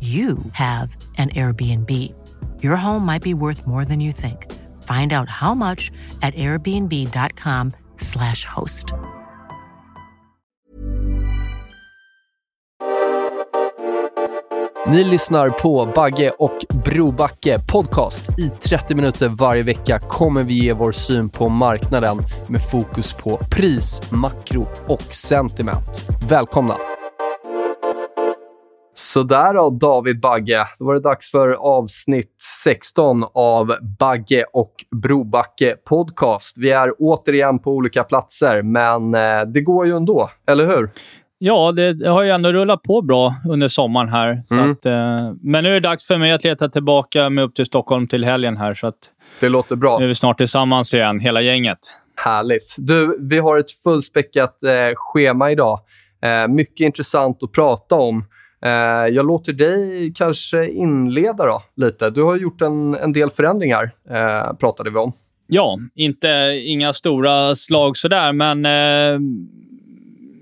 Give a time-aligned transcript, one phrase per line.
[0.00, 1.90] you have an Airbnb.
[2.62, 4.46] Your home might be worth more than you think.
[4.82, 5.90] Find out how much
[6.22, 8.94] at airbnb.com/slash host.
[14.86, 18.38] Ni lyssnar på Bagge och Brobacke podcast.
[18.38, 23.40] I 30 minuter varje vecka kommer vi ge vår syn på marknaden med fokus på
[23.50, 26.06] pris, makro och sentiment.
[26.28, 26.99] Välkomna!
[29.00, 30.64] Sådär då, David Bagge.
[30.78, 36.58] Då var det dags för avsnitt 16 av Bagge och Brobacke podcast.
[36.58, 40.90] Vi är återigen på olika platser, men eh, det går ju ändå, eller hur?
[41.38, 44.42] Ja, det, har ju ändå rullat på bra under sommaren här.
[44.50, 44.70] Mm.
[44.70, 47.66] att, eh, men nu är det dags för mig att leta tillbaka mig upp till
[47.66, 48.74] Stockholm till helgen här.
[48.74, 48.98] Så att
[49.40, 49.98] Det låter bra.
[49.98, 51.78] nu är vi snart tillsammans igen, hela gänget.
[52.16, 52.76] Härligt.
[52.78, 55.80] Du, vi har ett fullspäckat eh, schema idag.
[56.22, 58.24] Eh, mycket intressant att prata om.
[58.64, 62.10] Eh, jag låter dig kanske inleda då, lite.
[62.10, 65.12] Du har gjort en, en del förändringar, eh, pratade vi om.
[65.46, 69.20] Ja, inte, inga stora slag sådär, men eh,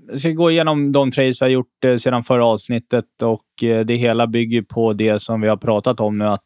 [0.09, 3.85] jag ska gå igenom de trades vi har gjort eh, sedan förra avsnittet och eh,
[3.85, 6.25] det hela bygger på det som vi har pratat om nu.
[6.25, 6.45] att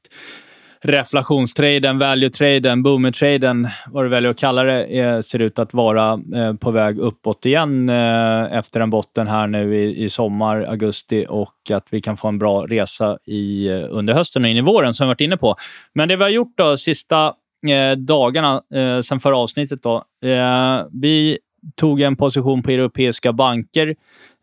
[0.86, 6.72] Reflationstraden, value-traden, boomer-traden, vad du väljer att kalla det, ser ut att vara eh, på
[6.72, 11.88] väg uppåt igen eh, efter en botten här nu i, i sommar, augusti och att
[11.92, 15.08] vi kan få en bra resa i, eh, under hösten och in i våren som
[15.08, 15.56] vi varit inne på.
[15.94, 17.34] Men det vi har gjort då sista
[17.68, 19.96] eh, dagarna eh, sen förra avsnittet då.
[20.26, 21.38] Eh, vi
[21.76, 23.96] tog en position på europeiska banker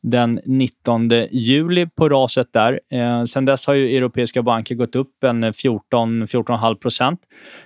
[0.03, 2.81] den 19 juli på raset där.
[2.93, 7.21] Eh, sen dess har ju europeiska banker gått upp en 14-14,5 procent.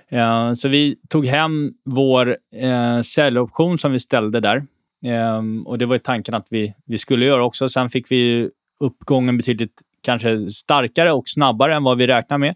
[0.09, 4.57] Eh, så vi tog hem vår eh, säljoption som vi ställde där.
[5.05, 7.69] Eh, och Det var ju tanken att vi, vi skulle göra också.
[7.69, 12.55] Sen fick vi ju uppgången betydligt kanske starkare och snabbare än vad vi räknade med.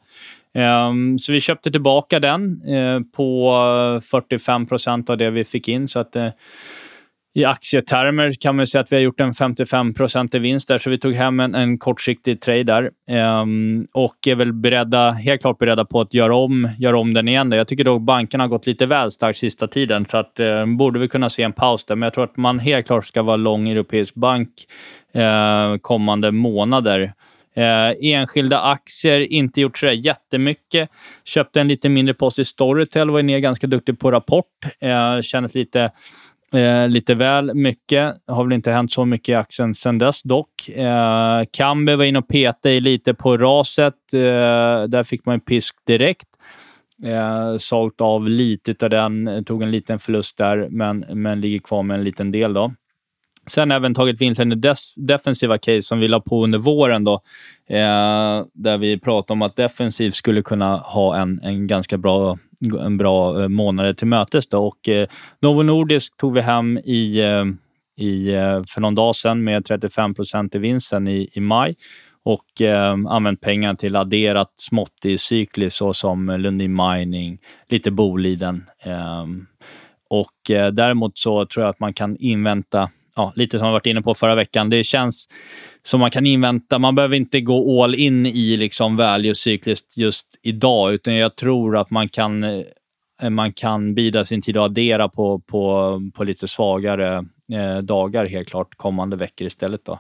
[0.53, 5.88] Um, så vi köpte tillbaka den eh, på 45 procent av det vi fick in.
[5.88, 6.29] Så att eh,
[7.39, 9.94] i aktietermer kan man säga att vi har gjort en 55
[10.33, 12.91] i vinst där, så vi tog hem en, en kortsiktig trade där.
[13.09, 17.28] Ehm, och är väl beredda, helt klart beredda på att göra om, göra om den
[17.28, 17.49] igen.
[17.49, 17.57] Där.
[17.57, 20.99] Jag tycker dock bankerna har gått lite väl starkt sista tiden, så att eh, borde
[20.99, 21.95] vi kunna se en paus där.
[21.95, 24.49] Men jag tror att man helt klart ska vara lång europeisk bank
[25.13, 27.13] eh, kommande månader.
[27.59, 30.89] Eh, enskilda aktier, inte gjort sådär jättemycket.
[31.25, 34.66] Köpte en lite mindre post i Storytel, var ner ganska duktig på rapport.
[34.79, 35.91] Eh, kändes lite,
[36.53, 38.15] eh, lite väl mycket.
[38.27, 40.69] Har väl inte hänt så mycket i aktien sedan dess dock.
[40.69, 44.13] Eh, Kambi var inne och petade i lite på raset.
[44.13, 46.27] Eh, där fick man en pisk direkt.
[47.05, 51.83] Eh, sålt av lite av den, tog en liten förlust där, men, men ligger kvar
[51.83, 52.53] med en liten del.
[52.53, 52.73] då.
[53.49, 57.03] Sen även tagit vinsten i des- defensiva case som vi la på under våren.
[57.03, 57.13] Då,
[57.69, 62.37] eh, där vi pratade om att defensiv skulle kunna ha en, en ganska bra,
[62.79, 64.47] en bra eh, månader till mötes.
[64.47, 64.67] Då.
[64.67, 65.07] Och, eh,
[65.41, 67.45] Novo Nordisk tog vi hem i, eh,
[68.05, 71.75] i, eh, för någon dag sedan med 35 procent i vinsten i, i maj
[72.23, 78.63] och eh, använt pengar till adderat smått i cykler såsom Lundin Mining, lite Boliden.
[78.84, 79.25] Eh,
[80.09, 83.85] och eh, däremot så tror jag att man kan invänta ja, lite som vi varit
[83.85, 84.69] inne på förra veckan.
[84.69, 85.29] Det känns
[85.83, 86.79] som man kan invänta.
[86.79, 91.77] Man behöver inte gå all in i liksom value cykliskt just idag, utan jag tror
[91.77, 96.47] att man kan, eh, man kan bida sin tid och addera på, på, på lite
[96.47, 99.81] svagare eh, dagar helt klart kommande veckor istället.
[99.85, 99.99] Då.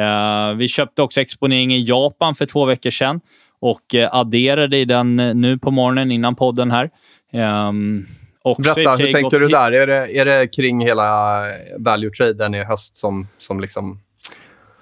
[0.00, 3.20] Eh, vi köpte också exponering i Japan för två veckor sedan
[3.60, 6.90] och eh, adderade i den nu på morgonen innan podden här.
[7.32, 8.06] Ehm,
[8.50, 9.72] Också Berätta, hur tänkte du där?
[9.72, 11.42] Är det, är det kring hela
[11.78, 14.00] value-traden i höst som, som liksom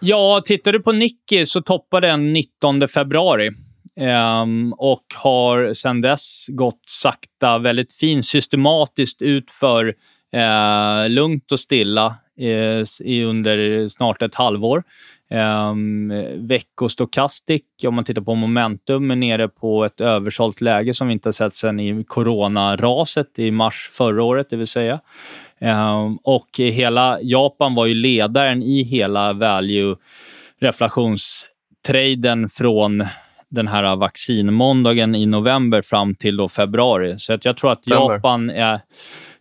[0.00, 3.50] Ja, tittar du på Nikkei så toppade den 19 februari.
[4.00, 9.94] Um, och har sedan dess gått sakta, väldigt fint, systematiskt utför
[10.36, 12.14] uh, lugnt och stilla
[13.04, 14.82] i under snart ett halvår.
[15.30, 16.12] Um,
[16.48, 21.28] Veckostokastik, om man tittar på momentum, är nere på ett översålt läge som vi inte
[21.28, 25.00] har sett sedan i coronaraset i mars förra året, det vill säga.
[25.60, 29.96] Um, och hela Japan var ju ledaren i hela value
[30.60, 33.04] reflationstraden från
[33.48, 37.18] den här vaccinmåndagen i november fram till februari.
[37.18, 38.80] Så att jag tror att Japan är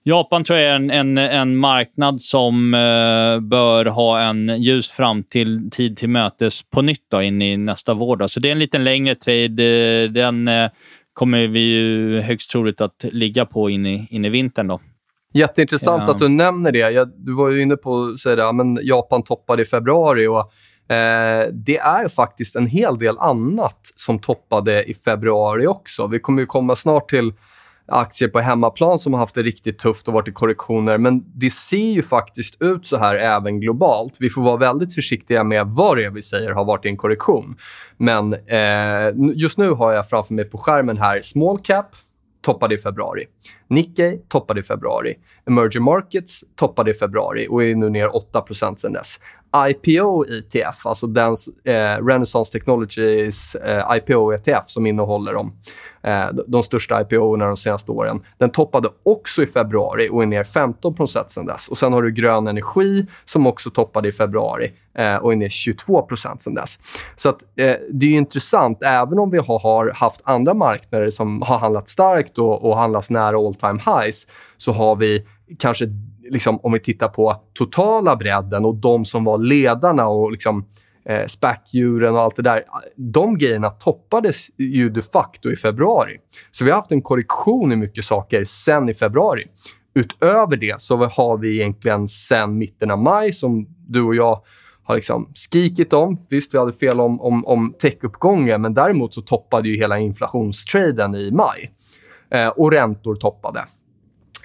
[0.07, 5.71] Japan tror jag är en, en, en marknad som eh, bör ha en ljus framtid
[5.71, 8.17] till, till mötes på nytt då, in i nästa vår.
[8.17, 8.27] Då.
[8.27, 10.07] Så det är en lite längre trade.
[10.07, 10.69] Den eh,
[11.13, 14.67] kommer vi ju högst troligt att ligga på in i, in i vintern.
[14.67, 14.81] Då.
[15.33, 16.13] Jätteintressant ja.
[16.13, 16.91] att du nämner det.
[16.91, 20.27] Jag, du var ju inne på att säga det, men Japan toppade i februari.
[20.27, 20.51] och
[20.89, 26.07] Eh, det är faktiskt en hel del annat som toppade i februari också.
[26.07, 27.33] Vi kommer ju komma snart till
[27.87, 30.97] aktier på hemmaplan som har haft det riktigt tufft och varit i korrektioner.
[30.97, 34.17] Men det ser ju faktiskt ut så här även globalt.
[34.19, 36.97] Vi får vara väldigt försiktiga med vad det är vi säger har varit i en
[36.97, 37.55] korrektion.
[37.97, 41.95] Men eh, just nu har jag framför mig på skärmen här small cap,
[42.41, 43.25] toppade i februari.
[43.67, 45.15] Nikkei toppade i februari.
[45.47, 48.43] Emerging Markets toppade i februari och är nu ner 8
[48.77, 49.19] sen dess.
[49.69, 55.53] IPO ETF, alltså den, eh, Renaissance Technologies eh, IPO ETF som innehåller de,
[56.05, 58.21] eh, de största IPO-erna de senaste åren.
[58.37, 60.95] Den toppade också i februari och är ner 15
[61.27, 61.67] sen dess.
[61.67, 65.49] Och Sen har du grön energi som också toppade i februari eh, och är ner
[65.49, 66.07] 22
[66.39, 66.79] sen dess.
[67.15, 68.81] Så att, eh, det är intressant.
[68.81, 73.09] Även om vi har, har, haft andra marknader som har handlat starkt och, och handlas
[73.09, 75.25] nära all time highs så har vi
[75.59, 75.85] kanske
[76.29, 80.65] liksom, om vi tittar på totala bredden och de som var ledarna och liksom,
[81.09, 82.63] eh, SPAC-djuren och allt det där.
[82.95, 86.17] De grejerna toppades ju de facto i februari.
[86.51, 89.45] Så vi har haft en korrektion i mycket saker sen i februari.
[89.95, 94.41] Utöver det så har vi egentligen sen mitten av maj, som du och jag
[94.83, 96.25] har liksom skrikit om.
[96.29, 101.15] Visst, vi hade fel om, om, om techuppgången, men däremot så toppade ju hela inflationstraden
[101.15, 101.71] i maj.
[102.31, 103.65] Eh, och räntor toppade.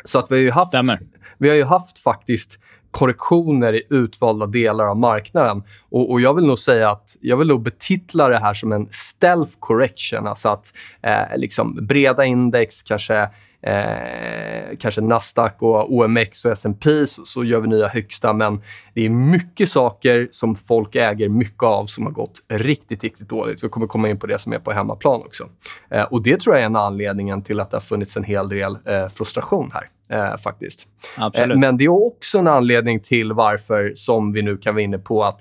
[0.05, 0.69] Så att vi har ju haft...
[0.69, 1.01] Stämmer.
[1.39, 2.59] Vi har ju haft faktiskt
[2.91, 5.63] korrektioner i utvalda delar av marknaden.
[5.91, 8.89] Och, och, Jag vill nog säga att jag vill nog betitla det här som en
[8.91, 10.27] stealth correction.
[10.27, 10.73] Alltså att
[11.03, 13.29] eh, liksom breda index, kanske
[13.62, 18.33] eh, kanske Nasdaq, och OMX och S&P så, så, gör vi nya högsta.
[18.33, 18.62] Men
[18.95, 23.65] det är mycket saker som folk äger mycket av som har gått riktigt, riktigt dåligt.
[23.65, 25.49] Vi kommer komma in på det som är på hemmaplan också.
[25.91, 28.49] Eh, och Det tror jag är en anledning till att det har funnits en hel
[28.49, 29.89] del eh, frustration här.
[30.12, 30.87] Eh, faktiskt.
[31.17, 31.59] Absolut.
[31.59, 35.25] men det är också en anledning till varför, som vi nu kan vara inne på,
[35.25, 35.41] att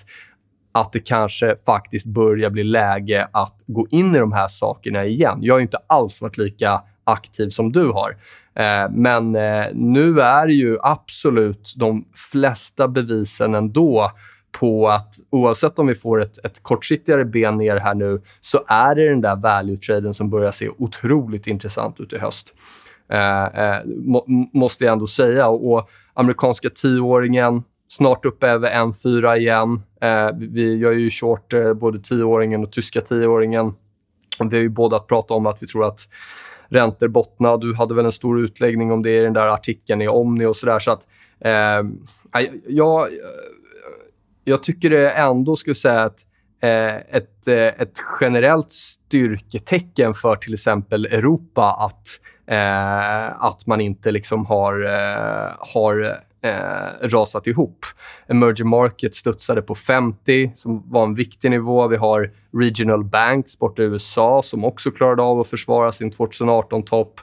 [0.71, 5.37] att det kanske faktiskt börjar bli läge att gå in i de här sakerna igen.
[5.41, 8.17] Jag har inte alls varit lika aktiv som du har.
[8.55, 14.11] Eh, men eh, nu är ju absolut de flesta bevisen ändå
[14.51, 18.95] på att oavsett om vi får ett, ett kortsiktigare ben ner här nu så är
[18.95, 22.53] det den där value-traden som börjar se otroligt intressant ut i höst.
[23.11, 25.47] Eh, eh må, måste jag ändå säga.
[25.47, 29.81] Och amerikanska tioåringen snart uppe över 1,4 igen.
[30.01, 33.73] Eh, vi gör ju short eh, både tioåringen och tyska tioåringen.
[34.39, 35.99] Vi har ju båda pratat om att vi tror att
[36.69, 37.57] räntor bottna.
[37.57, 40.55] Du hade väl en stor utläggning om det i den där artikeln i Omni och
[40.55, 40.79] sådär.
[40.79, 41.07] Så att,
[41.39, 41.81] eh,
[42.67, 43.07] jag,
[44.43, 46.25] jag tycker det ändå skulle säga att
[46.61, 52.07] eh, ett, eh, ett generellt styrketecken för till exempel Europa att,
[52.47, 57.85] eh, att man inte liksom har, eh, har eh, rasat ihop.
[58.27, 61.87] Emerging market studsade på 50, som var en viktig nivå.
[61.87, 67.21] Vi har regional banks borta i USA som också klarade av att försvara sin 2018-topp.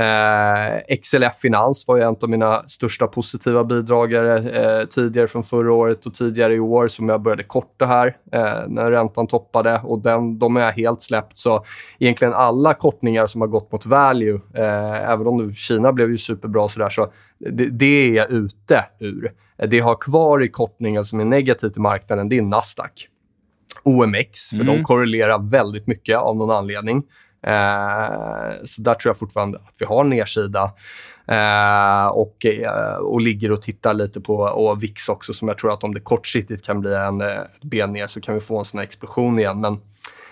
[0.00, 5.72] Eh, XLF Finans var ju en av mina största positiva bidragare eh, tidigare från förra
[5.72, 9.80] året och tidigare i år som jag började korta här eh, när räntan toppade.
[9.84, 11.38] och den, De är jag helt släppt.
[11.38, 11.64] Så
[11.98, 16.18] egentligen alla kortningar som har gått mot value, eh, även om nu Kina blev ju
[16.18, 19.32] superbra sådär, så det, det är jag ute ur.
[19.56, 23.08] Det jag har kvar i kortningen som är negativt i marknaden, det är Nasdaq.
[23.82, 24.66] OMX, för mm.
[24.66, 27.02] de korrelerar väldigt mycket av någon anledning.
[27.46, 30.72] Eh, så där tror jag fortfarande att vi har en nedsida.
[31.28, 35.72] Eh, och, eh, och ligger och tittar lite på och VIX också som jag tror
[35.72, 38.64] att om det kortsiktigt kan bli en eh, ben ner så kan vi få en
[38.64, 39.60] sån explosion igen.
[39.60, 39.80] Men,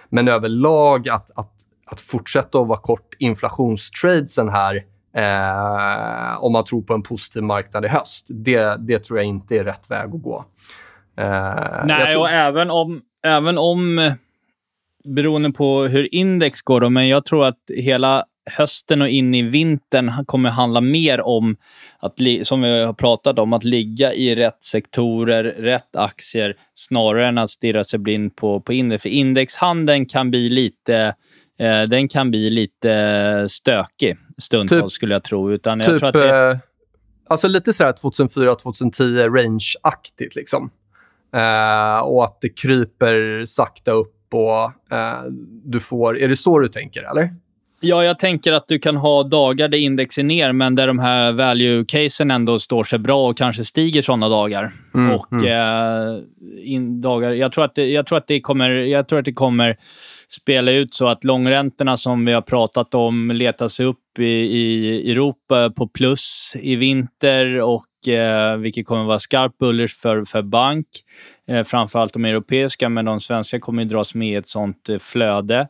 [0.08, 1.52] men överlag att, att,
[1.86, 4.84] att fortsätta att vara kort inflationstradesen här
[5.16, 9.56] eh, om man tror på en positiv marknad i höst, det, det tror jag inte
[9.56, 10.44] är rätt väg att gå.
[11.18, 12.22] Eh, Nej, tror...
[12.22, 14.12] och även om, även om,
[15.04, 19.42] beroende på hur index går, då, men jag tror att hela hösten och in i
[19.42, 21.56] vintern kommer handla mer om,
[21.98, 27.38] att, som vi har pratat om, att ligga i rätt sektorer, rätt aktier, snarare än
[27.38, 29.02] att stirra sig blind på, på index.
[29.02, 31.14] För indexhandeln kan bli lite
[31.58, 35.52] eh, den kan bli lite stökig stundtals, typ, skulle jag tro.
[35.52, 36.50] Utan jag typ, tror att det...
[36.50, 36.56] eh,
[37.28, 40.36] alltså lite sådär 2004-2010 range-aktigt.
[40.36, 40.70] Liksom.
[41.34, 44.64] Eh, och att det kryper sakta upp och
[44.96, 45.22] eh,
[45.64, 46.18] du får...
[46.18, 47.30] Är det så du tänker, eller?
[47.80, 50.98] Ja, jag tänker att du kan ha dagar där index är ner, men där de
[50.98, 54.72] här value-casen ändå står sig bra och kanske stiger sådana dagar.
[54.94, 55.46] Mm, och mm.
[55.46, 56.22] Eh,
[56.62, 59.32] in, dagar, jag tror, att det, jag, tror att det kommer, jag tror att det
[59.32, 59.76] kommer
[60.28, 65.10] spela ut så att långräntorna som vi har pratat om letar sig upp i, i
[65.12, 70.86] Europa på plus i vinter och eh, vilket kommer vara skarpt bullers för, för bank.
[71.48, 74.98] Eh, framförallt de europeiska, men de svenska kommer att dras med i ett sånt eh,
[74.98, 75.68] flöde.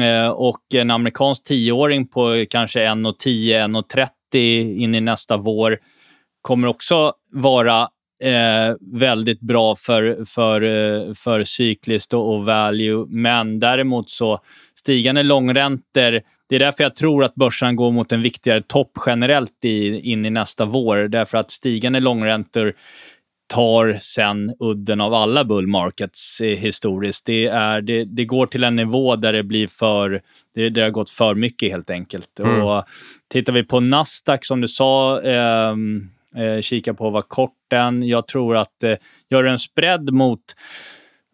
[0.00, 5.78] Eh, och en amerikansk tioåring på kanske 1,10, 1,30 in i nästa vår
[6.42, 7.88] kommer också vara
[8.22, 13.06] eh, väldigt bra för, för, eh, för cykliskt och, och value.
[13.08, 14.40] Men däremot så
[14.74, 19.64] stigande långräntor, det är därför jag tror att börsen går mot en viktigare topp generellt
[19.64, 20.96] i, in i nästa vår.
[20.96, 22.74] Därför att stigande långräntor
[23.46, 27.26] tar sen udden av alla bull markets historiskt.
[27.26, 30.22] Det, är, det, det, går till en nivå där det blir för...
[30.54, 32.40] Det, det har gått för mycket helt enkelt.
[32.40, 32.62] Mm.
[32.62, 32.84] Och
[33.28, 35.76] tittar vi på Nasdaq som du sa, eh,
[36.36, 38.08] eh, kika på vad kort den.
[38.08, 38.94] Jag tror att eh,
[39.30, 40.40] gör en spread mot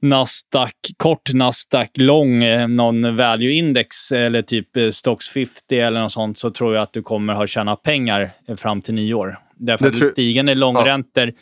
[0.03, 6.13] Nasdaq, kort Nasdaq, lång eh, någon value index eller typ eh, Stocks 50 eller något
[6.13, 9.39] sånt så tror jag att du kommer ha tjänat pengar fram till nyår.
[9.55, 11.33] Därför det att stigande långräntor ja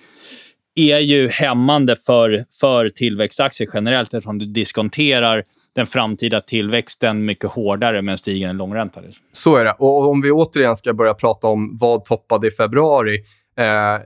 [0.77, 5.45] är ju hämmande för, för tillväxtaktier generellt eftersom du diskonterar
[5.75, 9.01] den framtida tillväxten mycket hårdare med en stigande långränta.
[9.33, 9.75] Så är det.
[9.79, 13.19] Och om vi återigen ska börja prata om vad toppade i februari.
[13.57, 14.01] Eh,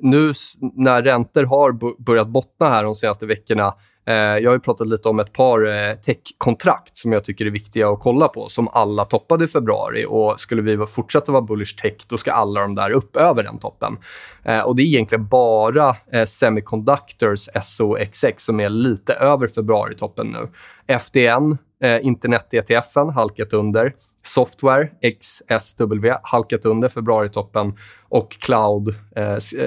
[0.00, 0.32] nu
[0.76, 3.74] när räntor har börjat bottna här de senaste veckorna
[4.06, 7.88] Eh, jag har pratat lite om ett par eh, techkontrakt som jag tycker är viktiga
[7.88, 10.06] att kolla på, som alla toppade i februari.
[10.08, 13.58] Och Skulle vi fortsätta vara bullish tech, då ska alla de där upp över den
[13.58, 13.98] toppen.
[14.44, 20.48] Eh, och Det är egentligen bara eh, Semiconductors SOXX som är lite över februaritoppen nu.
[20.86, 23.94] FDN, eh, internet-ETFen, halkat under.
[24.24, 27.76] Software, XSW, halkat under februaritoppen.
[28.08, 28.94] Och Cloud,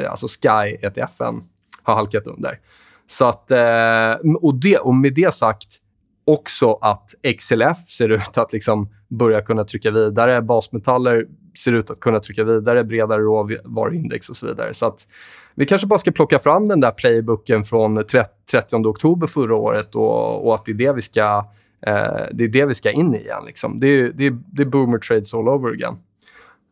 [0.09, 1.41] alltså Sky-ETFen,
[1.83, 2.59] har halkat under.
[3.07, 5.81] Så att, eh, och, det, och med det sagt
[6.25, 7.09] också att
[7.39, 10.41] XLF ser ut att liksom börja kunna trycka vidare.
[10.41, 11.25] Basmetaller
[11.57, 14.73] ser ut att kunna trycka vidare, bredare råvaruindex och så vidare.
[14.73, 15.07] Så att
[15.55, 20.47] vi kanske bara ska plocka fram den där playbooken från 30 oktober förra året och,
[20.47, 21.49] och att det är det vi ska,
[21.87, 21.93] eh,
[22.31, 23.43] det är det vi ska in i igen.
[23.45, 23.79] Liksom.
[23.79, 25.97] Det, är, det, är, det är boomer trades all over again.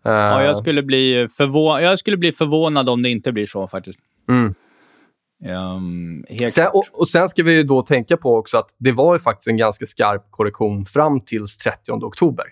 [0.06, 3.68] Uh, ja, jag skulle, bli förvå jag skulle bli förvånad om det inte blir så
[3.68, 4.00] faktiskt.
[4.30, 4.54] Mm.
[5.46, 9.20] Um, sen, och, och, sen ska vi då tänka på också att det var ju
[9.20, 12.46] faktiskt en ganska skarp korrektion fram till 30 oktober.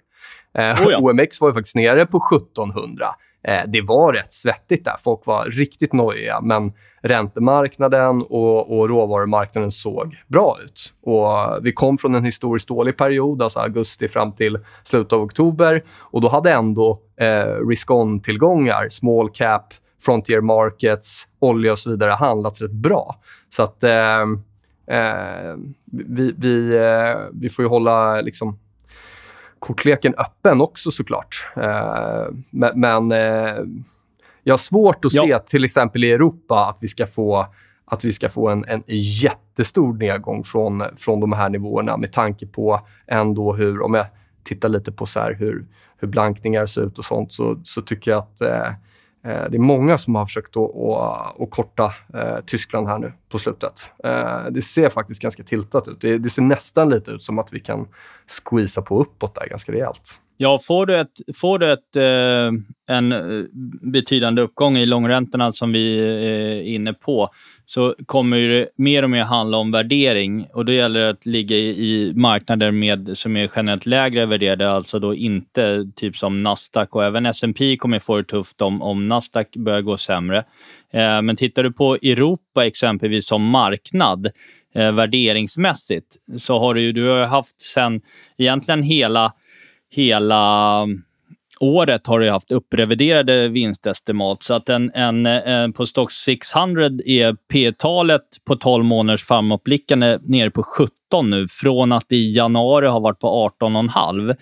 [0.57, 0.98] Eh, oh ja.
[1.01, 3.05] OMX var ju faktiskt nere på 1700.
[3.43, 4.95] Eh, det var rätt svettigt där.
[5.00, 10.93] Folk var riktigt nojiga, men räntemarknaden och, och råvarumarknaden såg bra ut.
[11.01, 15.83] Och vi kom från en historiskt dålig period, alltså augusti fram till slutet av oktober.
[16.00, 22.62] Och Då hade ändå eh, risk-on-tillgångar, small cap, frontier markets, olja och så vidare handlats
[22.62, 23.15] rätt bra.
[23.50, 24.22] Så att eh,
[24.88, 25.55] eh,
[25.91, 28.60] vi, vi, eh, vi får ju hålla liksom,
[29.60, 31.48] kortleken öppen också såklart.
[31.55, 33.63] Eh, men, men eh,
[34.43, 35.24] jag har svårt att ja.
[35.24, 37.48] se till exempel i Europa att vi ska få
[37.86, 42.48] att vi ska få en, en jättestor nedgång från, från de här nivåerna med tanke
[42.48, 44.05] på ändå hur, om jag
[44.43, 45.65] tittar lite på så hur,
[45.98, 48.74] hur blankningar ser ut och sånt, så, så tycker jag att eh, Eh,
[49.24, 53.13] Eh, det är många som har försökt att, att, att korta eh, Tyskland här nu
[53.30, 53.92] på slutet.
[54.04, 56.01] Eh, det ser faktiskt ganska tiltat ut.
[56.01, 57.88] Det, det, ser nästan lite ut som att vi kan
[58.28, 60.20] squeeza på uppåt där ganska rejält.
[60.38, 63.13] Ja, får du, ett, får du ett, eh, en
[63.82, 67.30] betydande uppgång i långräntorna som vi är inne på,
[67.74, 71.56] så kommer det mer och mer handla om värdering och då gäller det att ligga
[71.56, 77.06] i, marknader med, som är generellt lägre värderade, alltså då inte typ som Nasdaq och
[77.06, 80.38] även S&P kommer få det tufft om, om Nasdaq börjar gå sämre.
[80.94, 84.32] Eh, men tittar du på Europa exempelvis som marknad
[84.75, 88.01] eh, värderingsmässigt så har du, du har haft sen
[88.38, 89.34] egentligen hela,
[89.90, 90.88] hela
[91.62, 94.44] året har det haft uppreviderade vinstestimat.
[94.44, 100.51] Så att en, en, en på Stock 600 är P-talet på 12 månaders framåtblickande nere
[100.51, 104.36] på 17 nu, från att i januari har varit på 18,5.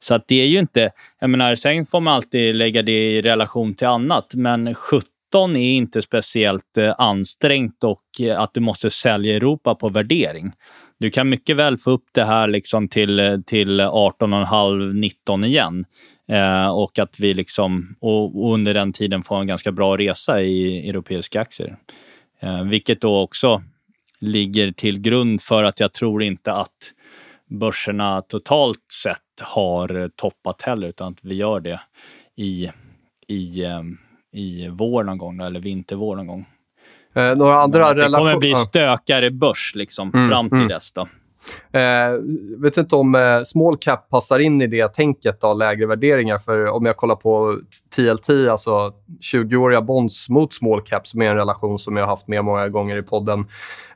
[0.00, 0.90] Så att det är ju inte...
[1.20, 5.72] Jag menar, sen får man alltid lägga det i relation till annat, men 17 är
[5.72, 10.52] inte speciellt eh, ansträngt och eh, att du måste sälja Europa på värdering.
[10.98, 15.84] Du kan mycket väl få upp det här liksom till, till 18,5-19 igen.
[16.30, 20.42] Eh, och att vi liksom, och, och, under den tiden får en ganska bra resa
[20.42, 21.76] i europeiska aktier.
[22.40, 23.62] Eh, vilket då också
[24.18, 26.92] ligger till grund för att jag tror inte att
[27.46, 31.80] börserna totalt sett har toppat heller, utan att vi gör det
[32.36, 32.70] i,
[33.26, 33.82] i, eh,
[34.32, 36.46] i vår någon gång, eller vintervår någon gång.
[37.14, 40.68] Eh, några andra det kommer bli stökare börs liksom, mm, fram till mm.
[40.68, 40.92] dess.
[40.92, 41.08] Då.
[41.72, 42.10] Eh,
[42.58, 46.38] vet inte om eh, small cap passar in i det tänket, av lägre värderingar.
[46.38, 47.58] För om jag kollar på
[47.96, 48.92] TLT, alltså
[49.32, 52.68] 20-åriga bonds mot small cap, som är en relation som jag har haft med många
[52.68, 53.46] gånger i podden,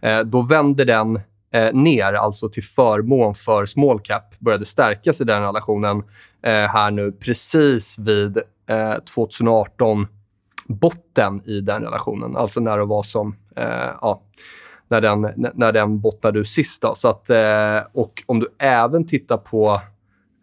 [0.00, 1.20] eh, då vänder den
[1.52, 4.38] eh, ner, alltså till förmån för small cap.
[4.38, 6.02] Började stärkas i den relationen
[6.42, 8.36] eh, här nu precis vid
[8.68, 12.36] eh, 2018-botten i den relationen.
[12.36, 13.36] Alltså när det var som...
[13.56, 14.22] Eh, ja,
[14.94, 16.82] när den, när den bottnade ur sist.
[16.82, 16.94] Då.
[16.94, 19.80] Så att, eh, och om du även tittar på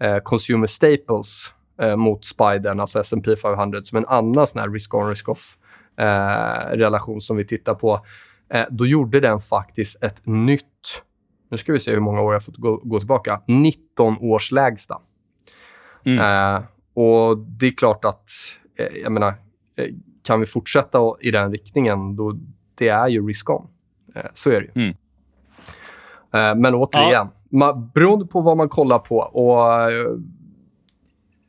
[0.01, 5.10] eh, Consumer Staples eh, mot Spidern, alltså S&P 500 som en annan sån här risk-on,
[5.10, 5.58] risk-off
[5.98, 8.05] eh, relation som vi tittar på,
[8.53, 11.03] eh, då gjorde den faktiskt ett nytt,
[11.51, 15.01] nu ska vi se hur många år jag fått gå, gå tillbaka, 19 års lägsta.
[16.05, 16.20] Mm.
[16.20, 16.62] Eh,
[16.93, 18.29] och det är klart att,
[19.03, 19.34] jag menar,
[20.24, 22.34] kan vi fortsätta i den riktningen, då
[22.75, 23.67] det är ju risk-on.
[24.15, 24.82] Eh, så är det ju.
[24.82, 24.96] Mm.
[26.34, 27.58] Eh, men återigen, ja.
[27.58, 30.12] man, beroende på vad man kollar på och eh,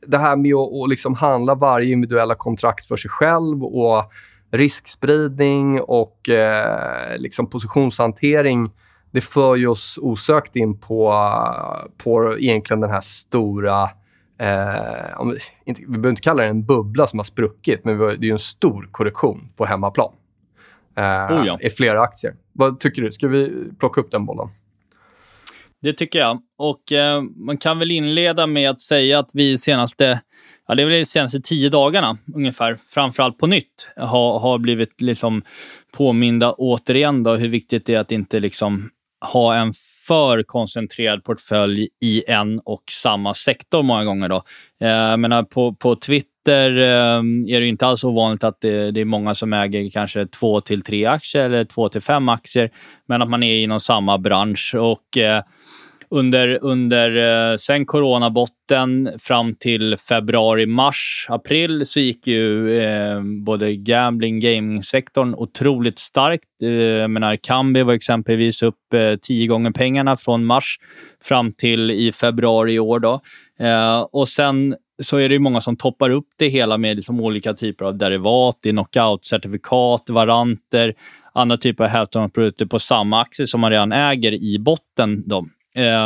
[0.06, 4.12] det här med att, att liksom handla varje individuella kontrakt för sig själv och
[4.50, 8.70] riskspridning och eh, liksom positionshantering
[9.10, 11.14] det för ju oss osökt in på,
[11.96, 13.82] på egentligen den här stora...
[14.38, 18.04] Eh, vi, inte, vi behöver inte kalla det en bubbla som har spruckit, men det
[18.04, 20.12] är ju en stor korrektion på hemmaplan
[20.96, 21.58] eh, oh ja.
[21.60, 22.34] i flera aktier.
[22.52, 23.12] Vad tycker du?
[23.12, 24.48] Ska vi plocka upp den bollen?
[25.82, 26.42] Det tycker jag.
[26.58, 30.20] Och eh, Man kan väl inleda med att säga att vi senaste
[30.68, 35.00] ja, det är väl de senaste tio dagarna ungefär, framförallt på nytt, har, har blivit
[35.00, 35.42] liksom
[35.92, 39.72] påminda återigen då hur viktigt det är att inte liksom ha en
[40.06, 44.28] för koncentrerad portfölj i en och samma sektor många gånger.
[44.28, 44.42] Då.
[44.80, 48.90] Eh, jag menar, på, på Twitter Twitter ehm, är det inte alls ovanligt att det,
[48.90, 52.70] det, är många som äger kanske två till tre aktier eller två till fem aktier,
[53.06, 54.74] men att man är inom samma bransch.
[54.74, 55.42] Och eh,
[56.10, 63.76] under, under eh, sen coronabotten fram till februari, mars, april så gick ju eh, både
[63.76, 66.62] gambling, gaming-sektorn otroligt starkt.
[66.62, 70.78] Eh, jag menar, Kambi var exempelvis upp eh, tio gånger pengarna från mars
[71.24, 72.98] fram till i februari i år.
[73.00, 73.20] Då.
[73.58, 77.54] Eh, och sen så är det många som toppar upp det hela med liksom olika
[77.54, 80.94] typer av derivat, knockout-certifikat, varanter,
[81.32, 85.22] andra typer av hävstångsprodukter på samma aktie som man redan äger i botten.
[85.26, 85.46] Då.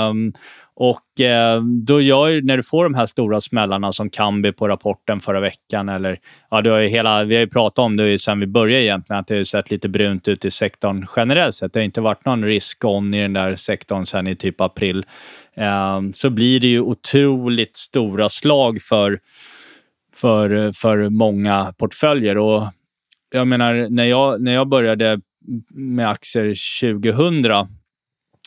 [0.08, 0.32] Um,
[0.78, 5.20] och uh, då gör, när du får de här stora smällarna som Kambi på rapporten
[5.20, 6.18] förra veckan, eller
[6.50, 9.26] ja, du har hela, vi har ju pratat om det sen vi började egentligen, att
[9.26, 11.72] det har sett lite brunt ut i sektorn generellt sett.
[11.72, 15.04] Det har inte varit någon risk-on i den där sektorn sen i typ april.
[15.56, 19.20] Ehm, så blir det ju otroligt stora slag för,
[20.14, 22.38] för, för många portföljer.
[22.38, 22.64] Och
[23.30, 25.20] jag menar, när jag, när jag började
[25.70, 26.54] med aktier
[27.00, 27.44] 2000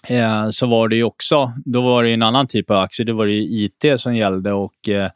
[0.08, 3.06] eh, så var det ju också, då var det en annan typ av aktier.
[3.06, 5.10] Då var det IT som gällde och eh,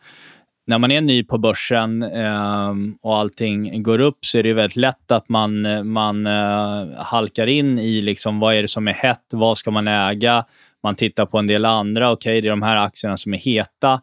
[0.68, 4.76] när man är ny på börsen eh, och allting går upp så är det väldigt
[4.76, 9.26] lätt att man, man eh, halkar in i liksom, vad är det som är hett,
[9.32, 10.46] vad ska man äga?
[10.84, 13.38] Man tittar på en del andra, okej, okay, det är de här aktierna som är
[13.38, 14.02] heta.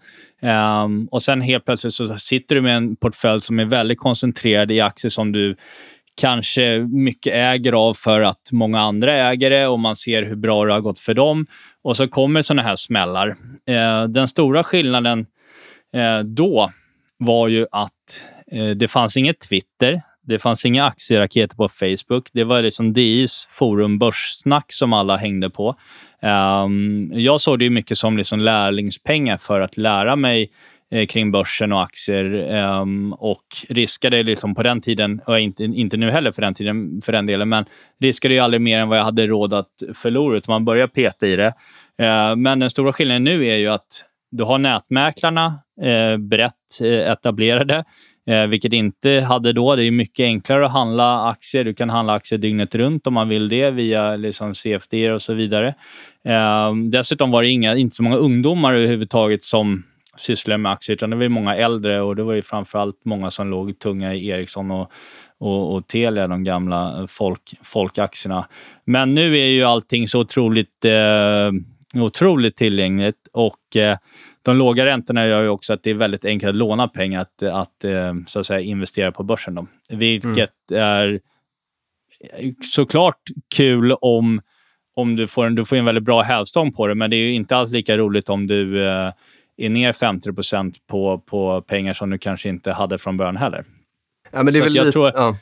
[0.85, 4.71] Um, och sen helt plötsligt så sitter du med en portfölj som är väldigt koncentrerad
[4.71, 5.57] i aktier som du
[6.21, 10.65] kanske mycket äger av för att många andra äger det och man ser hur bra
[10.65, 11.47] det har gått för dem.
[11.83, 13.29] Och så kommer såna här smällar.
[13.71, 15.27] Uh, den stora skillnaden
[15.97, 16.71] uh, då
[17.19, 20.03] var ju att uh, det fanns inget Twitter.
[20.31, 22.29] Det fanns inga aktieraketer på Facebook.
[22.33, 25.77] Det var liksom DIs forum Börssnack som alla hängde på.
[26.23, 30.51] Um, jag såg det mycket som liksom lärlingspengar för att lära mig
[30.91, 32.25] eh, kring börsen och aktier
[32.81, 37.03] um, och riskade liksom på den tiden, och inte, inte nu heller för den tiden
[37.05, 37.65] för den delen, men
[38.01, 41.27] riskade ju aldrig mer än vad jag hade råd att förlora, utan man börjar peta
[41.27, 41.55] i det.
[42.03, 47.11] Uh, men den stora skillnaden nu är ju att du har nätmäklarna eh, brett eh,
[47.13, 47.85] etablerade,
[48.31, 49.77] eh, vilket inte hade då.
[49.77, 51.65] Det är mycket enklare att handla aktier.
[51.65, 55.35] Du kan handla aktier dygnet runt om man vill det via liksom CFD och så
[55.35, 55.75] vidare.
[56.25, 59.83] Eh, dessutom var det inga, inte så många ungdomar överhuvudtaget som
[60.17, 63.51] sysslade med aktier, utan det var många äldre och det var ju framförallt många som
[63.51, 64.93] låg tunga i Ericsson och,
[65.39, 68.49] och, och Telia, de gamla folk, folkaktierna.
[68.85, 71.51] Men nu är ju allting så otroligt, eh,
[72.03, 73.97] otroligt tillgängligt och eh,
[74.43, 77.43] de låga räntorna gör ju också att det är väldigt enkelt att låna pengar att,
[77.43, 79.55] att eh, så att säga, investera på börsen.
[79.55, 79.67] Då.
[79.89, 80.83] Vilket mm.
[80.83, 81.21] är
[82.73, 83.21] såklart
[83.55, 84.41] kul om,
[84.95, 87.33] om du får en, du får en väldigt bra hävstång på det, men det är
[87.33, 89.13] inte alls lika roligt om du eh,
[89.57, 90.31] är ner 50
[90.87, 93.65] på, på pengar som du kanske inte hade från början heller.
[94.31, 95.37] Ja, men det är väl jag, lite, tror, ja.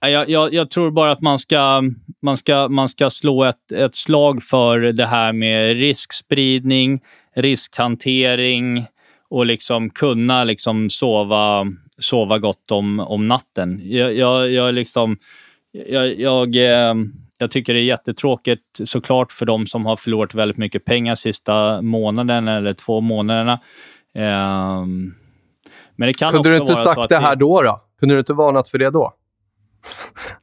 [0.00, 1.82] jag, jag, jag, tror bara att man ska,
[2.22, 7.00] man ska, man ska slå ett, ett slag för det här med riskspridning,
[7.36, 8.86] riskhantering
[9.28, 11.66] och liksom kunna liksom sova,
[11.98, 13.80] sova gott om, om natten.
[13.84, 15.18] Jag, jag, jag, liksom,
[15.72, 16.94] jag, jag, eh,
[17.38, 21.82] jag tycker det är jättetråkigt såklart för de som har förlorat väldigt mycket pengar sista
[21.82, 23.60] månaden eller två månaderna.
[24.14, 25.14] Um,
[25.96, 27.62] men det kan Kunde du inte sagt det här då?
[27.62, 27.80] då?
[28.00, 29.14] Kunde du inte varnat för det då?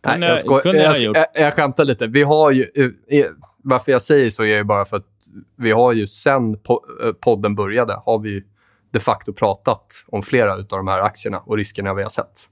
[0.04, 2.08] Kunde, Nej, jag, kunde jag, jag, jag, jag skämtar lite.
[2.08, 2.64] Vi har ju,
[3.10, 3.26] eh,
[3.64, 5.17] varför jag säger så är ju bara för att
[5.56, 8.44] vi har ju sen eh, podden började har vi
[8.92, 12.50] de facto pratat om flera av de här aktierna och riskerna vi har sett.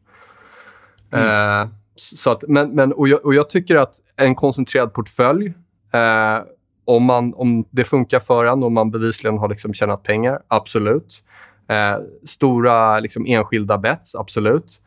[1.11, 1.61] Mm.
[1.61, 5.53] Eh, så att, men, men, och, jag, och jag tycker att en koncentrerad portfölj,
[5.93, 6.39] eh,
[6.85, 11.23] om, man, om det funkar för en och man bevisligen har liksom tjänat pengar, absolut.
[11.69, 14.81] Eh, stora liksom, enskilda bets, absolut.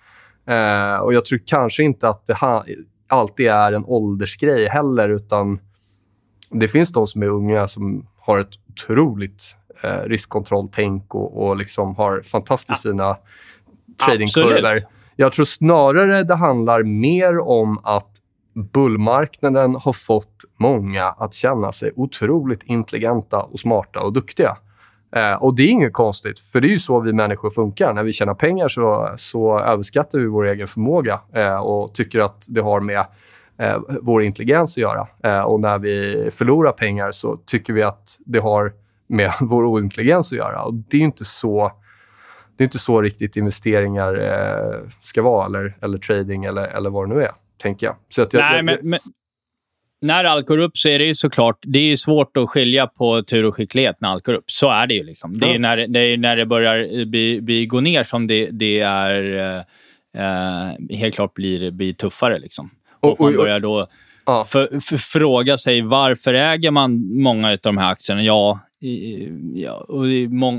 [0.47, 2.37] Eh, och Jag tror kanske inte att det
[3.09, 5.61] alltid är en åldersgrej heller, utan
[6.51, 11.97] det finns de som är unga som har ett otroligt eh, riskkontrolltänk och, och liksom
[11.97, 12.91] har fantastiskt ja.
[12.91, 13.17] fina
[14.07, 14.79] tradingkurvor.
[15.17, 18.11] Jag tror snarare det handlar mer om att
[18.73, 24.57] bullmarknaden har fått många att känna sig otroligt intelligenta och smarta och duktiga.
[25.17, 27.93] Eh, och det är inget konstigt, för det är ju så vi människor funkar.
[27.93, 32.47] När vi tjänar pengar så, så överskattar vi vår egen förmåga eh, och tycker att
[32.51, 33.07] det har med
[33.59, 35.09] eh, vår intelligens att göra.
[35.25, 38.73] Eh, och när vi förlorar pengar så tycker vi att det har
[39.09, 40.63] med vår ointelligens att göra.
[40.63, 41.73] Och det är inte så
[42.57, 47.09] det är inte så riktigt investeringar eh, ska vara, eller, eller trading eller, eller vad
[47.09, 47.31] det nu är,
[47.63, 47.97] tänker jag.
[48.09, 48.99] Så att jag, Nej, jag, men, men,
[50.01, 53.23] när allt går upp så är det ju såklart det är svårt att skilja på
[53.23, 54.51] tur och skicklighet när allt går upp.
[54.51, 55.05] Så är det ju.
[55.05, 55.39] Liksom.
[55.39, 58.81] Det, är när, det är när det börjar bli, bli, gå ner som det, det
[58.81, 59.65] är
[60.17, 62.39] eh, helt klart blir, blir tuffare.
[62.39, 62.71] Liksom.
[63.01, 63.87] Och, man börjar då
[64.27, 64.45] ja.
[64.45, 68.23] för, för, fråga sig varför äger man många av de här aktierna?
[68.23, 68.61] Ja,
[69.55, 70.07] ja, och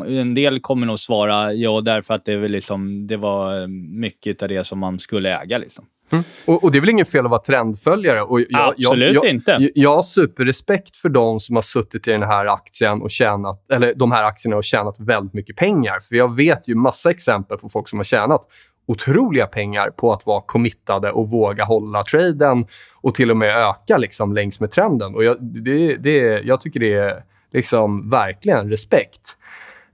[0.08, 3.68] en del kommer nog svara ja, därför att det, är liksom, det var
[4.00, 5.58] mycket av det som man skulle äga.
[5.58, 5.86] Liksom.
[6.12, 6.24] Mm.
[6.46, 8.22] Och, och, Det är väl inget fel att vara trendföljare.
[8.22, 9.52] Och jag, Absolut jag, jag, inte.
[9.52, 13.72] Jag, jag har superrespekt för de som har suttit i den här aktien och tjänat,
[13.72, 16.00] eller de här aktierna och tjänat väldigt mycket pengar.
[16.00, 18.42] För Jag vet ju massa exempel på folk som har tjänat
[18.90, 22.66] otroliga pengar på att vara committade och våga hålla traden
[23.02, 25.16] och till och med öka liksom längs med trenden.
[25.16, 29.38] Och jag, det, det, jag tycker det är liksom verkligen respekt.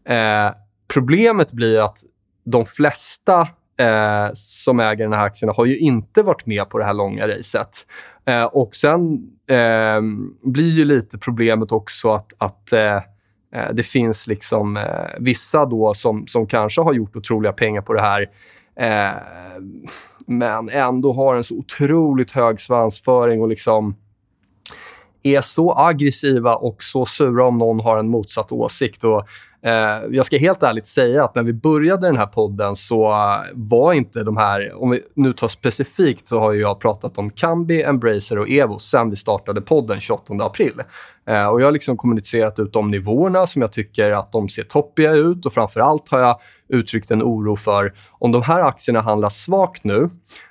[0.06, 0.50] Eh,
[0.94, 1.98] problemet blir att
[2.46, 3.42] de flesta
[3.80, 7.28] eh, som äger den här aktierna har ju inte varit med på det här långa
[7.28, 7.86] racet.
[8.26, 9.02] Eh, och sen
[9.50, 10.02] eh,
[10.44, 14.84] blir ju lite problemet också att, att eh, eh det finns liksom eh,
[15.20, 18.30] vissa då som, som kanske har gjort otroliga pengar på det här
[18.76, 19.22] Eh,
[20.28, 23.96] men ändå har en så otroligt hög svansföring och liksom
[25.24, 29.04] är så aggressiva och så sura om någon har en motsatt åsikt.
[29.04, 29.28] Och,
[29.62, 29.72] Eh,
[30.12, 33.14] jag ska helt ärligt säga att när vi började den här podden så
[33.54, 34.84] var inte de här...
[34.84, 39.10] Om vi nu tar specifikt så har jag pratat om Kambi, Embracer och Evo sen
[39.10, 40.82] vi startade podden 28 april.
[41.28, 44.64] Eh, och Jag har liksom kommunicerat ut de nivåerna som jag tycker att de ser
[44.64, 46.40] toppiga ut och framför allt har jag
[46.70, 50.10] uttryckt en oro för om de här aktierna handlas svagt nu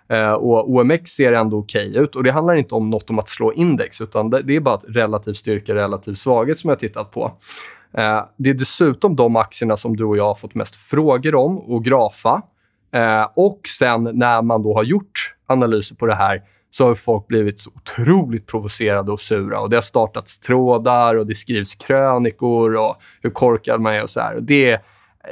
[0.09, 3.19] eh, och OMX ser ändå okej okay ut och det handlar inte om något om
[3.19, 7.11] att slå index utan det, är bara relativ styrka, relativ svaghet som jag har tittat
[7.11, 7.33] på.
[7.97, 11.59] Eh, det är dessutom de aktierna som du och jag har fått mest frågor om
[11.59, 12.43] och grafa.
[12.93, 17.27] Eh, och sen när man då har gjort analyser på det här så har folk
[17.27, 19.61] blivit så otroligt provocerade och sura.
[19.61, 24.11] Och Det har startats trådar och det skrivs krönikor och hur korkad man är och
[24.11, 24.39] så här.
[24.41, 24.81] Det,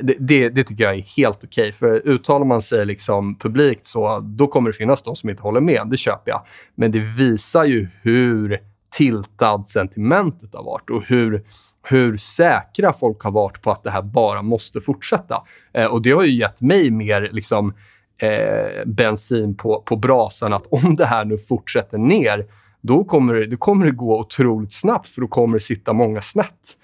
[0.00, 1.68] det, det, det, tycker jag är helt okej.
[1.68, 5.42] Okay, för uttalar man sig liksom publikt så då kommer det finnas de som inte
[5.42, 5.86] håller med.
[5.90, 6.42] Det köper jag.
[6.74, 11.42] Men det visar ju hur tiltad sentimentet har varit och hur
[11.82, 15.42] hur säkra folk har varit på att det här bara måste fortsätta.
[15.72, 17.74] Eh, och Det har ju gett mig mer liksom,
[18.18, 22.46] eh, bensin på, på brasan att om det här nu fortsätter ner,
[22.80, 26.20] då kommer, det, då kommer det gå otroligt snabbt för då kommer det sitta många
[26.20, 26.76] snett.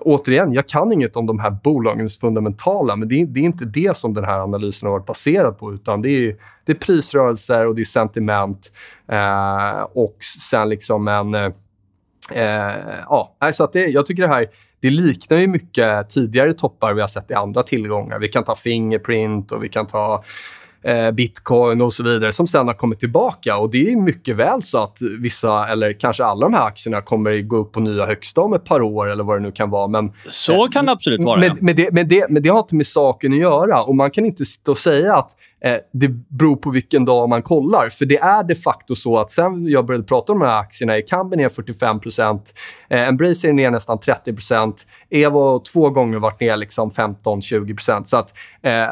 [0.00, 3.64] Återigen, jag kan inget om de här bolagens fundamentala, men det är, det är inte
[3.64, 7.66] det som den här analysen har varit baserad på, utan det är, det är prisrörelser
[7.66, 8.72] och det är sentiment
[9.08, 10.16] eh, och
[10.50, 11.50] sen liksom en eh,
[12.32, 12.74] eh,
[13.08, 14.48] ja, så att det, jag tycker det här
[14.80, 18.18] det liknar ju mycket tidigare toppar vi har sett i andra tillgångar.
[18.18, 20.24] Vi kan ta Fingerprint och vi kan ta
[20.84, 23.56] eh, bitcoin och så vidare som sen har kommit tillbaka.
[23.56, 27.40] Och det är mycket väl så att vissa, eller kanske alla de här aktierna kommer
[27.40, 29.88] gå upp på nya högsta om ett par år eller vad det nu kan vara.
[29.88, 31.40] Men, så kan det absolut vara.
[31.40, 33.82] Men, men, det, men, det, men det har inte med saken att göra.
[33.82, 35.30] Och man kan inte sitta och säga att
[35.64, 37.88] eh, det beror på vilken dag man kollar.
[37.88, 40.96] För det är de facto så att sen jag började prata om de här aktierna
[40.96, 42.00] är Kambi ner 45
[42.88, 44.34] eh, Embracer är ner nästan 30
[45.10, 48.88] Evo har två gånger varit ner liksom 15-20 Så att eh,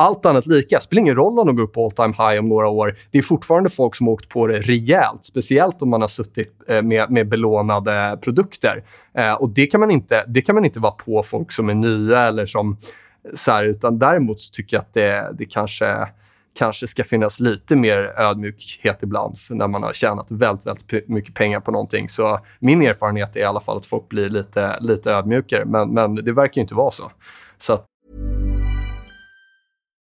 [0.00, 0.76] allt annat lika.
[0.76, 2.96] Det spelar ingen roll om de går upp på all time high om några år.
[3.10, 6.52] Det är fortfarande folk som har åkt på det rejält, speciellt om man har suttit
[6.68, 8.84] eh, med, med belånade produkter.
[9.14, 11.74] Eh, och det kan, man inte, det kan man inte vara på folk som är
[11.74, 12.78] nya eller som
[13.34, 16.08] så här, utan däremot så tycker jag att det, det kanske
[16.58, 21.34] kanske ska finnas lite mer ödmjukhet ibland för när man har tjänat väldigt, väldigt mycket
[21.34, 22.08] pengar på någonting.
[22.08, 26.14] Så min erfarenhet är i alla fall att folk blir lite, lite ödmjukare, men, men
[26.14, 27.10] det verkar inte vara så.
[27.58, 27.86] så att...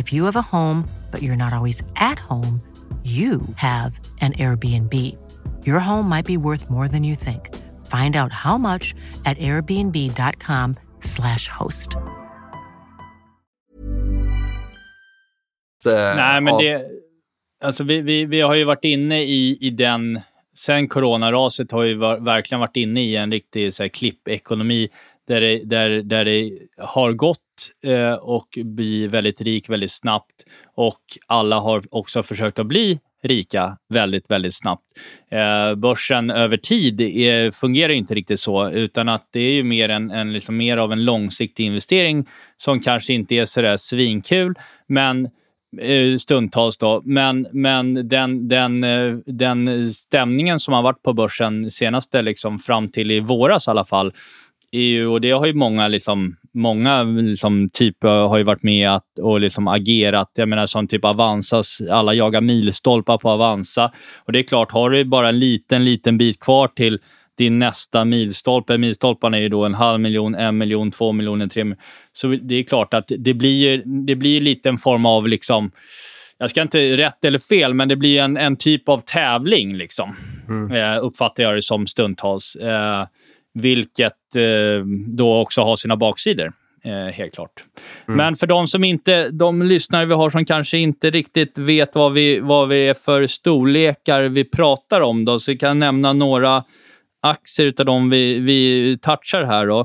[0.00, 2.60] If you have a home, but you're not always at home,
[3.04, 4.94] you have an Airbnb.
[5.66, 7.50] Your home might be worth more than you think.
[7.86, 8.94] Find out how much
[9.26, 11.96] at airbnb.com slash host.
[15.84, 16.84] Nej, men det...
[17.64, 20.20] Alltså vi, vi, vi har ju varit inne i, i den...
[20.54, 24.88] Sen coronaraset har vi var, verkligen varit inne i en riktig så här, klippekonomi
[25.28, 27.38] där det, där, där det har gått
[27.84, 30.44] eh, och bli väldigt rik väldigt snabbt
[30.74, 34.84] och alla har också försökt att bli rika väldigt, väldigt snabbt.
[35.30, 39.88] Eh, börsen över tid är, fungerar inte riktigt så, utan att det är ju mer,
[39.88, 44.54] en, en liksom mer av en långsiktig investering som kanske inte är så där svinkul,
[44.86, 45.28] men
[45.80, 47.02] eh, stundtals då.
[47.04, 52.88] Men, men den, den, eh, den stämningen som har varit på börsen senaste, liksom fram
[52.88, 54.12] till i våras i alla fall,
[54.72, 59.18] EU och det har ju många, liksom, många liksom, typ, har ju varit med att,
[59.22, 60.30] och liksom agerat.
[60.34, 63.92] Jag menar som typ Avanzas, alla jagar milstolpar på Avanza.
[64.24, 66.98] Och det är klart, har du bara en liten, liten bit kvar till
[67.38, 68.78] din nästa milstolpe.
[68.78, 71.84] Milstolparna är ju då en halv miljon, en miljon, två miljoner, tre miljoner.
[72.12, 75.70] Så det är klart att det blir, det blir lite en form av liksom,
[76.38, 80.16] jag ska inte rätt eller fel, men det blir en, en typ av tävling, liksom.
[80.48, 80.72] Mm.
[80.72, 82.56] Eh, uppfattar jag det som stundtals.
[82.56, 83.06] Eh,
[83.54, 86.52] vilket eh, då också har sina baksidor.
[86.84, 87.64] Eh, helt klart.
[88.08, 88.16] Mm.
[88.16, 92.12] Men för de som inte, de lyssnare vi har som kanske inte riktigt vet vad
[92.12, 96.64] vi, vad vi är för storlekar vi pratar om då, så vi kan nämna några
[97.22, 99.80] aktier av de vi, vi touchar här då,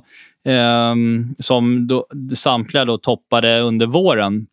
[0.51, 0.95] eh,
[1.39, 4.47] som då, samtliga då toppade under våren.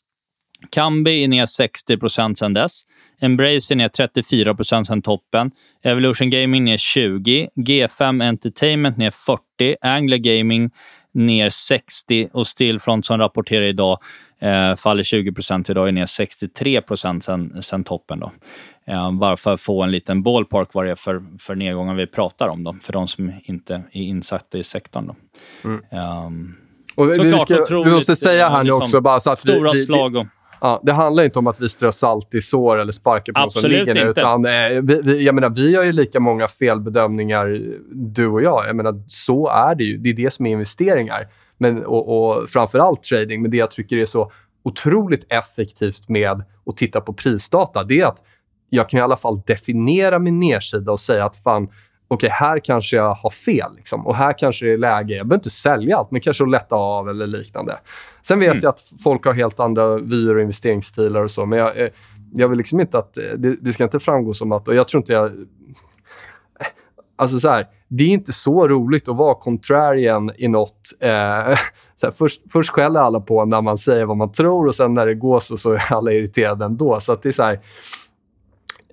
[0.70, 2.83] Kambi är ner 60 procent sedan dess.
[3.22, 5.50] Embracer ner 34 procent sedan toppen.
[5.82, 7.48] Evolution Gaming ner 20.
[7.54, 9.76] G5 Entertainment ner 40.
[9.80, 10.70] Angler Gaming
[11.14, 13.98] ner 60 och Stillfront som rapporterar idag
[14.40, 18.20] eh, faller 20 procent idag, är ner 63 procent sen, sen toppen.
[18.20, 18.32] Då.
[18.87, 22.06] Eh, bara för att få en liten ballpark vad det är för, för nedgångar vi
[22.06, 25.06] pratar om, då, för de som inte är insatta i sektorn.
[25.06, 25.14] Då.
[25.68, 26.26] Mm.
[26.26, 26.56] Um,
[26.94, 29.72] och vi, vi, ska, vi måste säga här nu liksom också, bara så att stora
[29.72, 30.26] vi, vi, slag och...
[30.64, 33.55] Ja, det handlar inte om att vi strör salt i sår eller sparkar på Absolut
[33.55, 34.20] någon som ligger inte.
[34.20, 37.61] Utan, eh, vi, vi, jag menar, vi har ju lika många felbedömningar,
[37.92, 38.68] du och jag.
[38.68, 39.98] Jag menar, så är det ju.
[39.98, 41.29] Det är det som är investeringar.
[41.59, 43.42] men, och, och framförallt trading.
[43.42, 44.33] Men det jag tycker är så
[44.64, 48.18] otroligt effektivt med att titta på prisdata, det är att
[48.68, 51.68] jag kan i alla fall definiera min nedsida och säga att fan,
[52.12, 53.77] okej, okay, här kanske jag har fel.
[53.77, 54.07] Liksom.
[54.07, 56.77] Och här kanske det är läge, jag behöver inte sälja allt, men kanske att lätta
[56.77, 57.79] av eller liknande.
[58.22, 58.61] Sen vet mm.
[58.62, 61.88] jag att folk har helt andra vyer och investeringsstilar och så, men jag, eh,
[62.33, 63.16] jag vill liksom inte att...
[63.16, 64.68] Eh, det, det ska inte framgå som att...
[64.68, 65.33] Och jag tror inte jag...
[67.16, 70.81] Alltså så här, det är inte så roligt att vara contrarian i något.
[71.01, 71.09] Eh,
[71.94, 74.94] så här, först, först skäller alla på när man säger vad man tror och sen
[74.94, 77.01] när det går så, så är alla irriterade ändå.
[77.01, 77.61] Så att det är så här,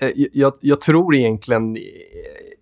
[0.02, 1.78] eh, jag, jag, tror egentligen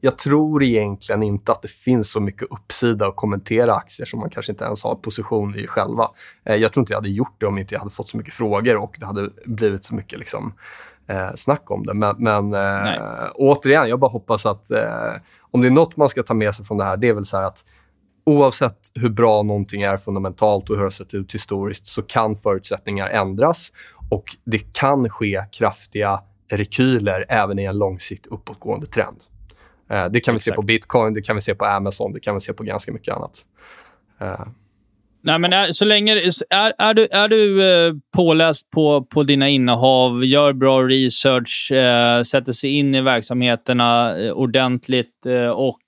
[0.01, 4.29] jag tror egentligen inte att det finns så mycket uppsida att kommentera aktier som man
[4.29, 6.10] kanske inte ens har position i själva.
[6.45, 8.33] Eh, jag tror inte jag hade gjort det om inte jag hade fått så mycket
[8.33, 10.53] frågor och det hade blivit så mycket liksom,
[11.07, 11.93] eh, snack om det.
[11.93, 15.13] Men, men eh, återigen, jag bara hoppas att eh,
[15.51, 17.25] om det är nåt man ska ta med sig från det här, det är väl
[17.25, 17.65] så att
[18.25, 22.36] oavsett hur bra någonting är fundamentalt och hur det har sett ut historiskt så kan
[22.36, 23.71] förutsättningar ändras
[24.10, 29.17] och det kan ske kraftiga rekyler även i en långsiktigt uppåtgående trend.
[29.89, 32.34] Eh, det kan vi se på bitcoin, det kan vi se på Amazon, det kan
[32.34, 33.45] vi se på ganska mycket annat.
[34.21, 34.47] Eh.
[35.21, 36.15] Nej, men är, så länge...
[36.50, 42.23] Är, är du, är du eh, påläst på, på dina innehav, gör bra research, eh,
[42.23, 45.80] sätter sig in i verksamheterna eh, ordentligt eh, och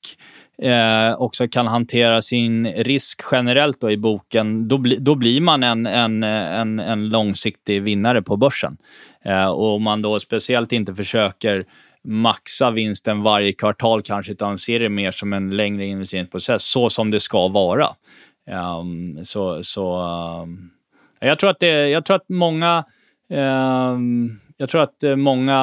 [0.66, 5.64] eh, också kan hantera sin risk generellt då i boken, då, bli, då blir man
[5.64, 8.78] en, en, en, en långsiktig vinnare på börsen.
[9.26, 11.66] Eh, och om man då speciellt inte försöker
[12.04, 17.12] maxa vinsten varje kvartal kanske, utan ser det mer som en längre investeringsprocess, så som
[17.12, 17.88] det ska vara.
[18.80, 20.02] Um, så så
[20.44, 20.72] um,
[21.20, 22.86] jag, tror att det, jag tror att många
[23.30, 25.58] um, jag tror att eh, många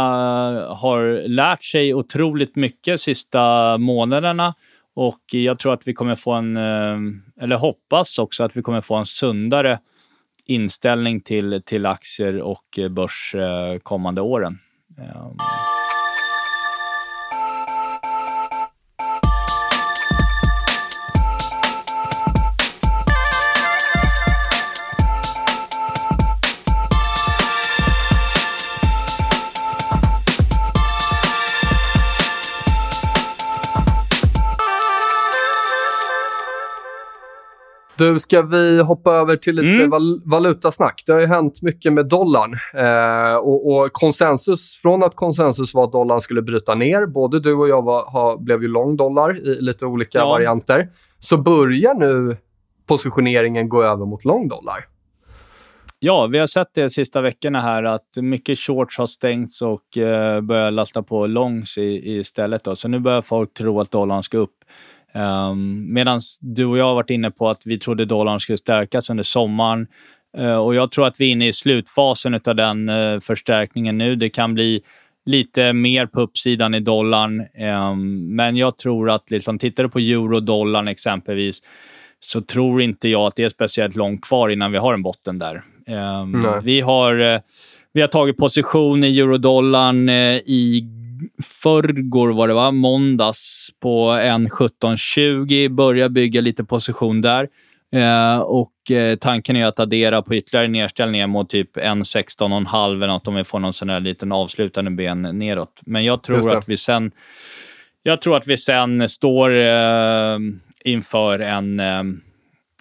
[0.68, 4.54] har lärt sig otroligt mycket sista månaderna
[4.94, 6.56] och jag tror att vi kommer få en,
[7.40, 9.78] eller hoppas också att vi kommer få en sundare
[10.46, 14.58] inställning till, till aktier och eh, börs eh, kommande åren.
[37.98, 39.90] Du, ska vi hoppa över till lite mm.
[39.90, 41.02] val valutasnack?
[41.06, 42.54] Det har ju hänt mycket med dollarn.
[42.74, 47.54] Eh, och, och, konsensus, från att konsensus var att dollarn skulle bryta ner, både du
[47.54, 50.28] och jag var, ha, blev ju lång dollar i lite olika ja.
[50.28, 52.36] varianter, så börjar nu
[52.86, 54.84] positioneringen gå över mot lång dollar.
[55.98, 59.98] Ja, vi har sett det de sista veckorna här att mycket shorts har stängts och
[59.98, 62.64] eh, börjar lasta på longs i, istället.
[62.64, 62.76] Då.
[62.76, 64.54] Så nu börjar folk tro att dollarn ska upp.
[65.16, 68.58] Um, ehm, Medan du och jag har varit inne på att vi trodde dollarn skulle
[68.58, 69.86] stärkas under sommaren.
[70.38, 74.16] Uh, och Jag tror att vi är inne i slutfasen av den uh, förstärkningen nu.
[74.16, 74.82] Det kan bli
[75.26, 77.46] lite mer på uppsidan i dollarn.
[77.90, 81.62] Um, men jag tror att, liksom, tittar du på eurodollarn exempelvis,
[82.20, 85.38] så tror inte jag att det är speciellt långt kvar innan vi har en botten
[85.38, 85.62] där.
[86.22, 87.40] Um, vi, har, uh,
[87.92, 90.84] vi har tagit position i eurodollarn i
[91.42, 92.70] förrgår var det va?
[92.70, 95.68] Måndags på 1.1720.
[95.68, 97.48] Börja bygga lite position där.
[97.92, 103.28] Eh, och eh, tanken är att addera på ytterligare nedställningar mot typ 1.16,5 eller något
[103.28, 105.80] om vi får någon sån här liten avslutande ben neråt.
[105.86, 107.12] Men jag tror att vi sen
[108.02, 110.38] jag tror att vi sen står eh,
[110.84, 112.02] inför en, eh,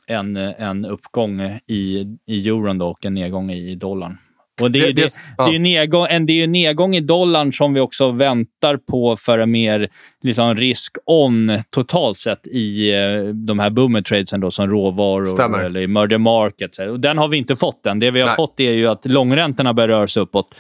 [0.08, 4.17] en, en uppgång i, i euron då, och en nedgång i dollarn.
[4.62, 5.48] Och det, det, det, ja.
[5.48, 9.39] det, är nedgång, en, det är nedgång i dollarn som vi också väntar på för
[9.39, 9.89] en mer
[10.24, 15.60] liksom, risk-on totalt sett i eh, de här boomer tradesen då, som råvaror Stämmer.
[15.60, 16.80] eller i murder markets.
[16.80, 18.00] Och den har vi inte fått än.
[18.00, 18.36] Det vi har Nej.
[18.36, 20.56] fått är ju att långräntorna börjar röra sig uppåt.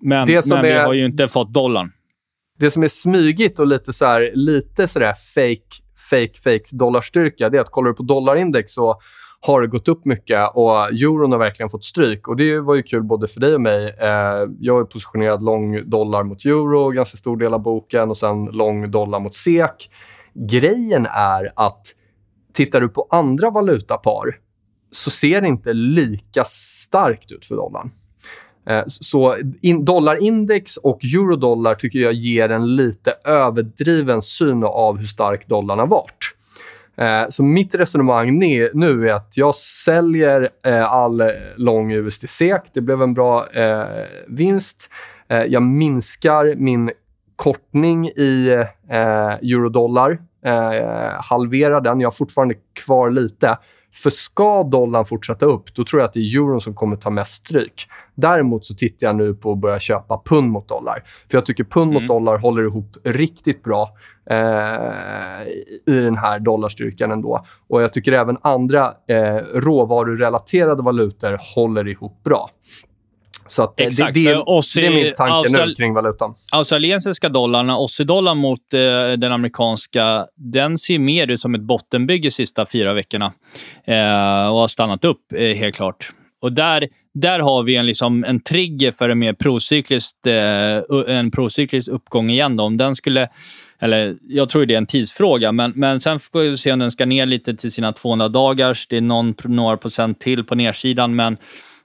[0.00, 1.92] Men, men är, vi har ju inte fått dollarn.
[2.58, 7.48] Det som är smygigt och lite så här, lite så där fake, fake, fake dollarstyrka,
[7.48, 9.00] det är att kollar du på dollarindex så
[9.46, 12.28] har det gått upp mycket och euron har verkligen fått stryk.
[12.28, 13.94] Och Det var ju kul både för dig och mig.
[13.98, 18.44] Eh, jag är positionerad lång dollar mot euro, ganska stor del av boken och sen
[18.44, 19.90] lång dollar mot SEK.
[20.34, 21.86] Grejen är att
[22.52, 24.38] tittar du på andra valutapar
[24.92, 27.90] så ser det inte lika starkt ut för dollarn.
[28.68, 35.06] Eh, så in, dollarindex och eurodollar tycker jag ger en lite överdriven syn av hur
[35.06, 36.34] stark dollarn har varit.
[37.00, 38.38] Eh, så mitt resonemang
[38.74, 41.22] nu är att jag säljer eh, all
[41.56, 42.62] lång USD-SEK.
[42.74, 43.84] Det blev en bra eh,
[44.28, 44.88] vinst.
[45.28, 46.90] Eh, jag minskar min
[47.36, 50.18] kortning i eh, eurodollar.
[50.44, 52.00] Eh, halverar den.
[52.00, 53.58] Jag har fortfarande kvar lite.
[53.92, 57.10] För ska dollarn fortsätta upp, då tror jag att det är euron som kommer ta
[57.10, 57.86] mest stryk.
[58.14, 61.02] Däremot så tittar jag nu på att börja köpa pund mot dollar.
[61.30, 62.02] För jag tycker pund mm.
[62.02, 63.88] mot dollar håller ihop riktigt bra
[64.30, 65.48] eh,
[65.94, 67.44] i den här dollarstyrkan ändå.
[67.68, 72.50] Och jag tycker även andra eh, råvarurelaterade valutor håller ihop bra.
[73.46, 76.34] Så att Exakt, det, det, det, är min tanke Austral nu kring valutan.
[76.52, 78.80] Australiensiska dollarn, Aussie-dollarn mot eh,
[79.18, 83.32] den amerikanska, den ser mer ut som ett bottenbygge de sista fyra veckorna
[83.84, 86.10] eh, och har stannat upp eh, helt klart.
[86.42, 91.30] Och där, där har vi en, liksom, en trigger för en mer procyklisk, eh, en
[91.30, 92.56] procyklisk uppgång igen.
[92.56, 92.64] Då.
[92.64, 93.28] Om den skulle,
[93.80, 96.90] eller jag tror det är en tidsfråga, men, men sen får vi se om den
[96.90, 98.86] ska ner lite till sina 200 dagars.
[98.88, 101.36] Det är någon, några procent till på nedsidan, men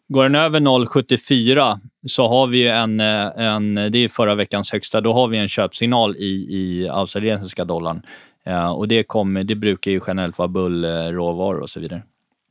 [0.07, 5.13] Går den över 0,74 så har vi en, en, det är förra veckans högsta, då
[5.13, 8.01] har vi en köpsignal i, i australiensiska dollarn.
[8.43, 12.03] Ja, och det, kommer, det brukar ju generellt vara bullråvaror och så vidare.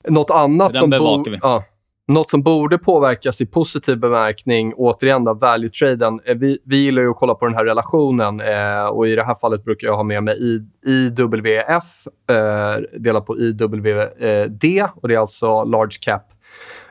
[0.09, 1.63] Något annat som, bo ja,
[2.09, 6.21] något som borde påverkas i positiv bemärkning, återigen då, value-traden.
[6.25, 9.25] Eh, vi, vi gillar ju att kolla på den här relationen eh, och i det
[9.25, 15.09] här fallet brukar jag ha med mig I, IWF eh, delat på IWD eh, och
[15.09, 16.23] det är alltså large cap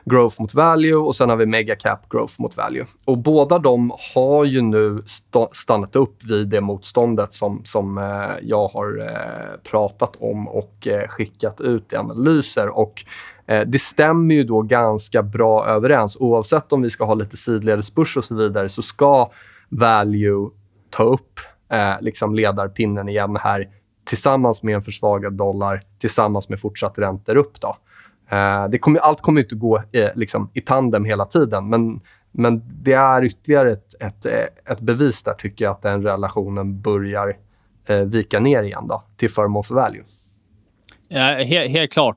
[0.04, 2.84] growth mot value och sen har vi mega cap growth mot value.
[3.04, 8.30] Och båda de har ju nu st stannat upp vid det motståndet som, som eh,
[8.42, 12.68] jag har eh, pratat om och eh, skickat ut i analyser.
[12.68, 13.04] Och
[13.46, 16.16] Eh, det stämmer ju då ganska bra överens.
[16.20, 19.30] Oavsett om vi ska ha lite sidledesbörs och så vidare så ska
[19.68, 20.50] value
[20.90, 21.40] ta upp
[21.72, 23.68] eh, liksom ledarpinnen igen här
[24.04, 27.60] tillsammans med en försvagad dollar, tillsammans med fortsatt räntor upp.
[27.60, 27.76] Då.
[28.36, 32.00] Eh, det kommer, allt kommer inte gå eh, liksom, i tandem hela tiden, men,
[32.32, 36.80] men det är ytterligare ett, ett, eh, ett bevis där, tycker jag, att den relationen
[36.80, 37.36] börjar
[37.86, 40.02] eh, vika ner igen då, till förmån för value.
[41.14, 42.16] Ja, helt, helt klart.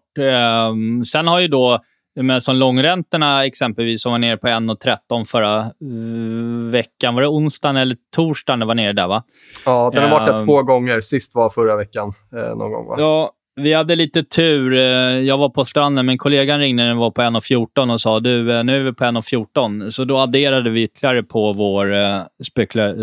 [0.70, 1.80] Um, sen har ju då
[2.22, 7.16] men som långräntorna exempelvis, som var nere på 1,13 förra uh, veckan.
[7.16, 9.08] Var det onsdagen eller torsdagen det var nere där?
[9.08, 9.24] va?
[9.66, 11.02] Ja, den har varit där um, två gånger.
[11.02, 12.88] Sist var förra veckan eh, någon gång.
[12.88, 12.96] Va?
[13.00, 14.74] Ja, vi hade lite tur.
[14.74, 14.82] Eh,
[15.20, 18.58] jag var på stranden, men kollegan ringde när den var på 1.14 och sa du,
[18.58, 19.90] eh, nu är vi på 1.14.
[19.90, 22.96] Så då adderade vi ytterligare på vår eh, spekula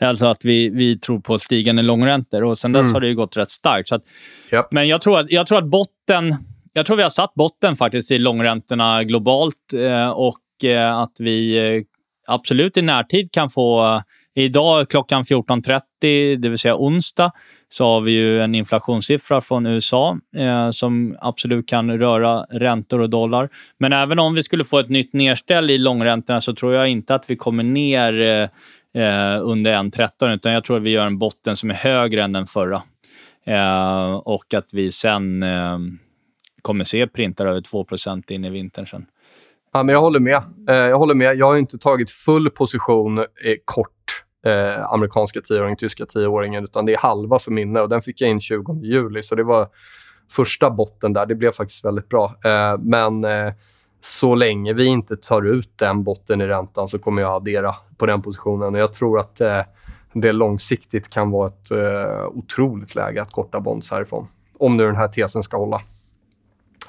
[0.00, 2.94] Alltså att vi, vi tror på stigande långräntor och sen dess mm.
[2.94, 3.88] har det ju gått rätt starkt.
[3.88, 4.02] Så att,
[4.52, 4.66] yep.
[4.70, 6.34] Men jag tror, att, jag tror att botten...
[6.72, 9.72] Jag tror vi har satt botten faktiskt i långräntorna globalt
[10.14, 10.38] och
[11.00, 11.84] att vi
[12.26, 14.00] absolut i närtid kan få...
[14.34, 17.32] Idag klockan 14.30, det vill säga onsdag,
[17.72, 23.10] så har vi ju en inflationssiffra från USA eh, som absolut kan röra räntor och
[23.10, 23.48] dollar.
[23.78, 27.14] Men även om vi skulle få ett nytt nedställ i långräntorna så tror jag inte
[27.14, 31.18] att vi kommer ner eh, eh under 1,13 utan jag tror att vi gör en
[31.18, 32.82] botten som är högre än den förra.
[33.46, 35.78] Eh, och att vi sen eh,
[36.62, 39.06] kommer se printar över 2% in i vintern sen.
[39.72, 40.42] Ja, men jag håller med.
[40.68, 41.36] Eh, jag håller med.
[41.36, 43.24] Jag har inte tagit full position eh,
[43.64, 44.01] kort
[44.46, 48.30] eh, amerikanska tioåringen, tyska tioåringen, utan det är halva som inne och den fick jag
[48.30, 49.22] in 20 juli.
[49.22, 49.68] Så det var
[50.30, 51.26] första botten där.
[51.26, 52.34] Det blev faktiskt väldigt bra.
[52.44, 53.52] Eh, men eh,
[54.00, 58.06] så länge vi inte tar ut den botten i räntan så kommer jag addera på
[58.06, 58.74] den positionen.
[58.74, 59.60] Och jag tror att eh,
[60.12, 64.26] det långsiktigt kan vara ett eh, otroligt läge att korta bonds härifrån.
[64.58, 65.80] Om nu den här tesen ska hålla.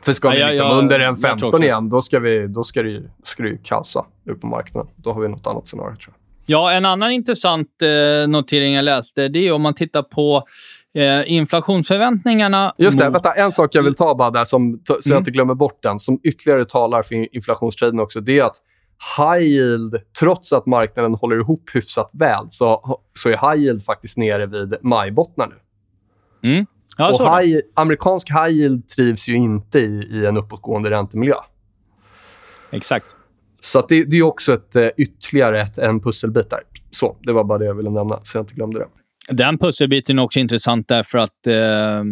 [0.01, 3.03] För ska vi liksom ja, under en 15 igen, då ska, vi, då ska det,
[3.23, 4.91] ska det ju kaosa ut på marknaden.
[4.95, 6.22] Då har vi något annat scenario, tror jag.
[6.45, 10.43] Ja, en annan intressant eh, notering jag läste, det är om man tittar på
[10.93, 12.73] eh, inflationsförväntningarna.
[12.77, 13.15] Just det, mot...
[13.15, 15.01] vänta, en sak jag vill ta bara där, som, så mm.
[15.05, 18.55] jag inte glömmer bort den, som ytterligare talar för inflationstraden också, det är att
[19.17, 24.17] high yield, trots att marknaden håller ihop hyfsat väl, så, så är high yield faktiskt
[24.17, 25.55] nere vid majbottnar nu.
[26.49, 26.65] Mm.
[26.97, 31.35] Ja, och high, amerikansk high yield trivs ju inte i, i en uppåtgående räntemiljö.
[32.71, 33.15] Exakt.
[33.65, 36.59] Så det, det, är också ett, eh, ytterligare ett, en pusselbit där.
[36.91, 38.87] Så, det var bara det jag ville nämna, så jag inte glömde det.
[39.29, 42.03] Den pusselbiten är också intressant därför att eh,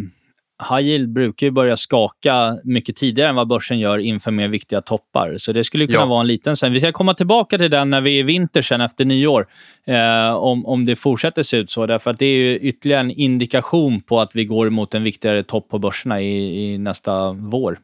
[0.69, 4.81] high yield brukar ju börja skaka mycket tidigare än vad börsen gör inför mer viktiga
[4.81, 5.35] toppar.
[5.37, 6.05] Så det skulle kunna ja.
[6.05, 6.57] vara en liten...
[6.57, 6.73] Sen.
[6.73, 9.47] Vi ska komma tillbaka till den när vi är i vinter sen efter nyår,
[9.85, 11.85] eh, om, om det fortsätter se ut så.
[11.85, 15.43] Därför att det är ju ytterligare en indikation på att vi går mot en viktigare
[15.43, 17.79] topp på börserna i, i nästa vår.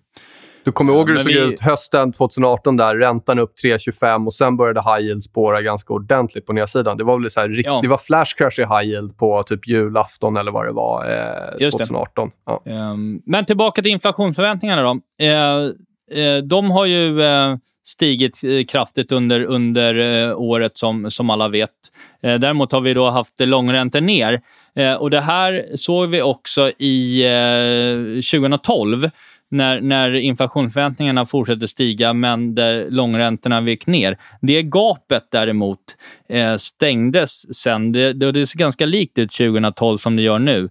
[0.68, 1.40] Du kommer ihåg hur det såg vi...
[1.40, 6.46] ut hösten 2018 där, räntan upp 3,25 och sen började high yield spåra ganska ordentligt
[6.46, 6.98] på nedsidan.
[6.98, 7.70] Det var väl så här, rikt...
[7.70, 7.80] ja.
[7.82, 11.06] det var flash crash i high yield på typ julafton eller vad det var
[11.60, 12.32] eh, 2018.
[12.46, 12.62] Ja.
[12.66, 15.26] Um, men tillbaka till inflationsförväntningarna då.
[15.26, 17.56] Eh, eh, de har ju eh,
[17.86, 21.72] stigit eh, kraftigt under, under eh, året som, som alla vet.
[22.22, 24.42] Däremot har vi då haft långräntor ner.
[25.00, 27.24] Och Det här såg vi också i
[28.32, 29.10] 2012
[29.52, 34.18] när, när inflationsförväntningarna fortsätter stiga men där långräntorna vek ner.
[34.42, 35.80] Det gapet däremot
[36.30, 37.92] eh, stängdes sen.
[37.92, 40.70] Det, det, det ser ganska likt ut 2012 som det gör nu.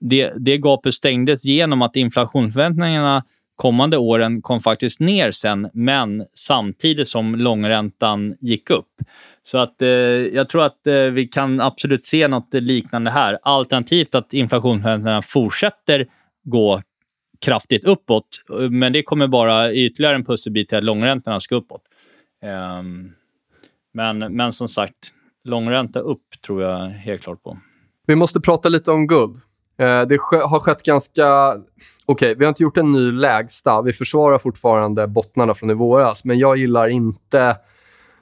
[0.00, 3.24] Det, det gapet stängdes genom att inflationsförväntningarna
[3.56, 8.90] kommande åren kom faktiskt ner sen, men samtidigt som långräntan gick upp.
[9.44, 13.38] Så att eh, jag tror att eh, vi kan absolut se något liknande här.
[13.42, 16.06] Alternativt att inflationsförväntningarna fortsätter
[16.44, 16.82] gå
[17.40, 18.26] kraftigt uppåt,
[18.70, 21.82] men det kommer bara ytterligare en pusselbit till att långräntorna ska uppåt.
[22.80, 23.12] Um,
[23.94, 25.12] men, men som sagt,
[25.44, 27.58] långränta upp tror jag helt klart på.
[28.06, 29.36] Vi måste prata lite om guld.
[29.78, 31.50] Eh, det har skett ganska...
[31.50, 31.64] Okej,
[32.06, 33.82] okay, vi har inte gjort en ny lägsta.
[33.82, 37.56] Vi försvarar fortfarande bottnarna från i våras, men jag gillar inte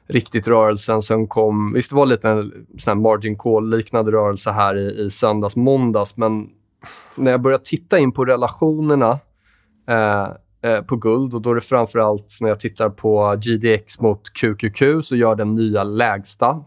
[0.09, 1.73] riktigt rörelsen som kom...
[1.73, 6.49] Visst, det var lite en sån margin call-liknande rörelse här i, i söndags, måndags, men
[7.15, 9.19] när jag börjar titta in på relationerna
[9.89, 10.29] eh,
[10.71, 14.33] eh, på guld och då är det framför allt när jag tittar på GDX mot
[14.33, 16.65] QQQ så gör den nya lägsta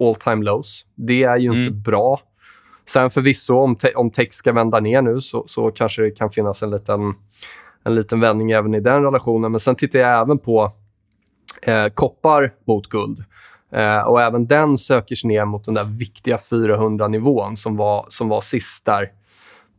[0.00, 0.86] all time lows.
[0.94, 1.58] Det är ju mm.
[1.60, 2.20] inte bra.
[2.86, 6.30] Sen förvisso, om, te om text ska vända ner nu så, så kanske det kan
[6.30, 7.14] finnas en liten,
[7.84, 9.50] en liten vändning även i den relationen.
[9.52, 10.70] Men sen tittar jag även på
[11.62, 13.18] eh, koppar mot guld.
[13.72, 18.28] Eh, och även den söker sig ner mot den där viktiga 400-nivån som var, som
[18.28, 19.10] var sist där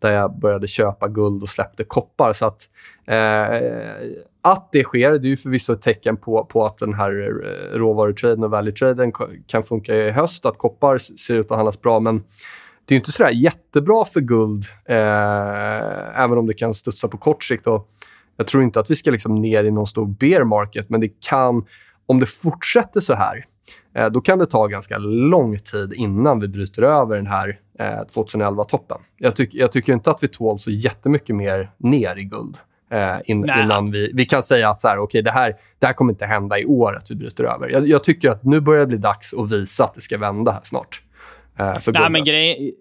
[0.05, 2.33] där jag började köpa guld och släppte koppar.
[2.33, 2.61] Så att,
[3.05, 4.07] eh,
[4.41, 7.77] att det sker, det är ju förvisso ett tecken på, på att den här eh,
[7.77, 9.11] råvarutraden och value-traden
[9.47, 11.99] kan funka i höst, att koppar ser ut att handlas bra.
[11.99, 12.23] Men
[12.85, 17.43] det är inte så jättebra för guld, eh, även om det kan studsa på kort
[17.43, 17.67] sikt.
[17.67, 17.89] Och
[18.37, 21.21] jag tror inte att vi ska liksom ner i någon stor bear market, men det
[21.29, 21.65] kan,
[22.05, 23.45] om det fortsätter så här,
[24.11, 27.85] då kan det ta ganska lång tid innan vi bryter över den här eh,
[28.15, 28.97] 2011-toppen.
[29.17, 32.57] Jag, tyck, jag tycker inte att vi tål så jättemycket mer ner i guld.
[32.91, 35.93] Eh, in, innan vi, vi kan säga att så här, okay, det, här, det här
[35.93, 37.69] kommer inte hända i år att vi bryter över.
[37.69, 40.51] Jag, jag tycker att nu börjar det bli dags att visa att det ska vända
[40.51, 41.01] här snart.
[41.59, 42.71] Eh, Nej, men grej,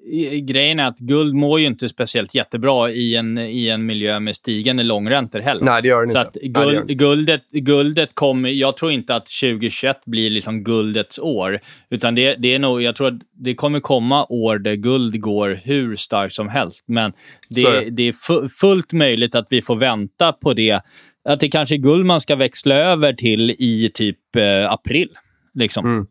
[0.43, 4.37] grejen är att guld mår ju inte speciellt jättebra i en, i en miljö med
[4.37, 5.65] stigande långräntor heller.
[5.65, 6.29] Nej, det gör den Så inte.
[6.29, 8.49] Att guld, Nej, guldet, guldet kommer...
[8.49, 11.61] Jag tror inte att 2021 blir liksom guldets år.
[11.91, 15.61] Utan det, det är nog, jag tror att det kommer komma år där guld går
[15.65, 16.85] hur starkt som helst.
[16.87, 17.13] Men
[17.49, 20.81] det, det är fullt möjligt att vi får vänta på det.
[21.29, 25.09] Att det kanske är guld man ska växla över till i typ eh, april.
[25.55, 25.87] Liksom.
[25.87, 26.07] Mm.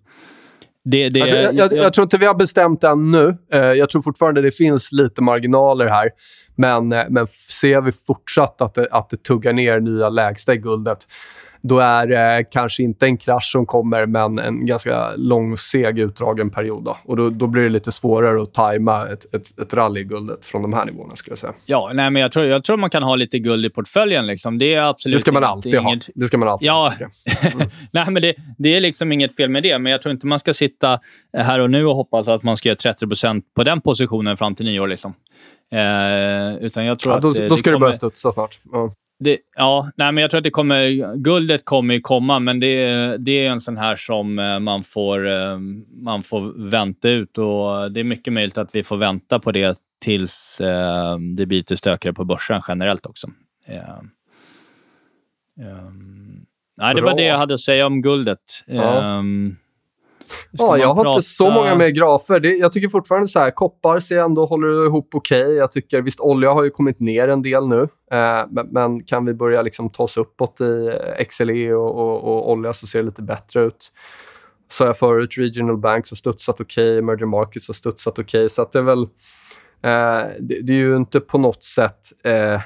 [0.85, 3.37] Det, det, jag, tror, jag, jag, jag, tror inte vi har bestämt det ännu.
[3.53, 6.09] Uh, jag tror fortfarande det finns lite marginaler här.
[6.55, 10.57] Men, uh, men ser vi fortsatt att det, att det tuggar ner nya lägsta i
[10.57, 11.07] guldet,
[11.63, 16.49] då är det kanske inte en krasch som kommer, men en ganska lång, seg, utdragen
[16.49, 16.83] period.
[16.83, 16.97] Då.
[17.03, 20.45] Och då, då blir det lite svårare att tajma ett, ett, ett rally i guldet
[20.45, 21.53] från de här nivåerna, skulle jag säga.
[21.65, 24.27] Ja, nej, men jag tror, jag tror man kan ha lite guld i portföljen.
[24.27, 24.57] Liksom.
[24.57, 26.13] Det är absolut Det ska man alltid inget, ha.
[26.15, 26.93] Det ska man alltid ja.
[27.53, 27.69] Mm.
[27.91, 30.39] nej, men det, det är liksom inget fel med det, men jag tror inte man
[30.39, 30.99] ska sitta
[31.37, 34.65] här och nu och hoppas att man ska göra 30% på den positionen fram till
[34.65, 34.87] nyår.
[34.87, 35.13] Liksom.
[35.73, 37.79] Eh, utan jag tror ja, då, att, då ska det kommer...
[37.79, 38.59] börja studsa snart.
[38.71, 38.89] Ja.
[39.19, 43.45] Det, ja, nej, men jag tror att det kommer, guldet kommer komma, men det, det
[43.45, 45.57] är en sån här som eh, man får, eh,
[45.91, 47.37] man får vänta ut.
[47.37, 51.57] och Det är mycket möjligt att vi får vänta på det tills eh, det blir
[51.57, 53.27] lite stökigare på börsen generellt också.
[53.67, 54.01] Eh,
[56.77, 58.39] nej, det var det jag hade att säga om guldet.
[58.65, 59.17] Ja.
[59.17, 59.57] Um,
[60.51, 61.17] Ja, jag har prata...
[61.17, 62.39] inte så många mer grafer.
[62.39, 65.43] Det, jag tycker fortfarande så här, koppar ser ändå håller ihop okej.
[65.43, 65.55] Okay.
[65.55, 69.25] Jag tycker, visst, olja har ju kommit ner en del nu, eh, men, men, kan
[69.25, 70.99] vi börja liksom ta oss uppåt i
[71.29, 73.91] XLE och, och, och olja så ser det lite bättre ut.
[74.69, 78.49] Sa jag förut, regional banks har studsat okej, okay, emerging markets har studsat okej, okay,
[78.49, 79.01] så att det är väl...
[79.83, 81.99] Eh, det, det, är ju inte på något sätt...
[82.23, 82.61] Eh,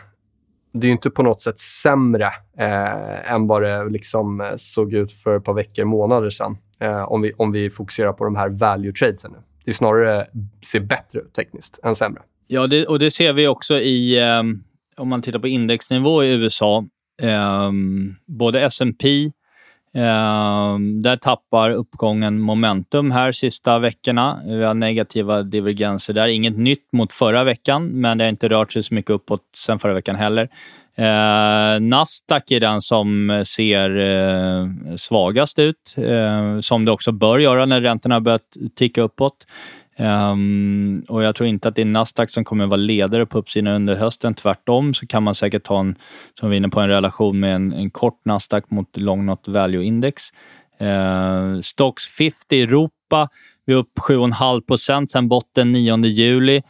[0.74, 2.28] det är inte på något sätt sämre
[2.58, 7.22] eh, än vad det liksom såg ut för ett par veckor, månader sedan eh, om,
[7.22, 9.38] vi, om vi fokuserar på de här value tradesen nu.
[9.66, 10.28] Det är snarare
[10.66, 12.22] ser bättre ut tekniskt än sämre.
[12.48, 14.44] Ja, det, och det ser vi också i, eh,
[14.98, 16.86] om man tittar på indexnivå i USA.
[17.22, 17.72] Eh,
[18.26, 19.32] både S&P
[19.94, 24.42] Um, ehm, där tappar uppgången momentum här sista veckorna.
[24.46, 26.28] Vi har negativa divergenser där.
[26.28, 29.80] Inget nytt mot förra veckan, men det har inte rört sig så mycket uppåt sen
[29.80, 30.50] förra veckan heller.
[30.98, 37.40] Eh, Nasdaq är den som eh, ser eh, svagast ut, eh, som det också bör
[37.40, 39.46] göra när räntorna börjat ticka uppåt.
[40.00, 43.74] Um, och Jag tror inte att det är Nasdaq som kommer vara ledare på uppsidan
[43.74, 44.34] under hösten.
[44.34, 45.96] Tvärtom så kan man säkert ha en,
[46.40, 49.48] som vi är inne på, en relation med en, en kort Nasdaq mot long not
[49.48, 50.24] value index.
[50.82, 53.30] Uh, Stocks 50 Europa,
[53.66, 56.62] vi är upp 7,5 procent sen botten 9 juli.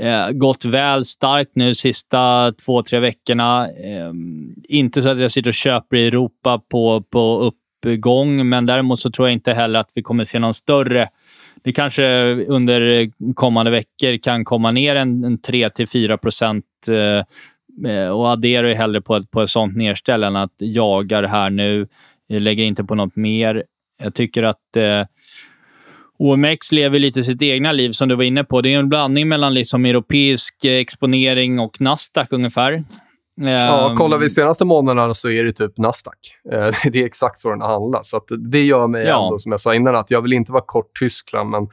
[0.00, 3.68] Eh, gått väl starkt nu sista två, tre veckorna.
[3.68, 4.12] Eh,
[4.68, 9.10] inte så att jag sitter och köper i Europa på, på uppgång, men däremot så
[9.10, 11.08] tror jag inte heller att vi kommer se någon större
[11.66, 18.30] det kanske under kommande veckor kan komma ner en, en 3-4 procent eh, eh, och
[18.30, 21.88] adderar ju hellre på ett, på ett sånt nedställ än att jaga det här nu.
[22.26, 23.64] Jag lägger inte på något mer.
[24.02, 25.06] Jag tycker att eh,
[26.18, 28.60] OMX lever lite sitt egna liv, som du var inne på.
[28.60, 32.84] Det är en blandning mellan liksom europeisk exponering och Nasdaq ungefär.
[33.40, 36.18] Ja, ehm, kollar vi senaste månaderna så är det typ Nasdaq.
[36.52, 38.02] Eh, det är exakt så den handlar.
[38.02, 39.24] Så det gör mig ja.
[39.24, 41.68] ändå, som jag sa innan, att jag vill inte vara kort Tyskland, men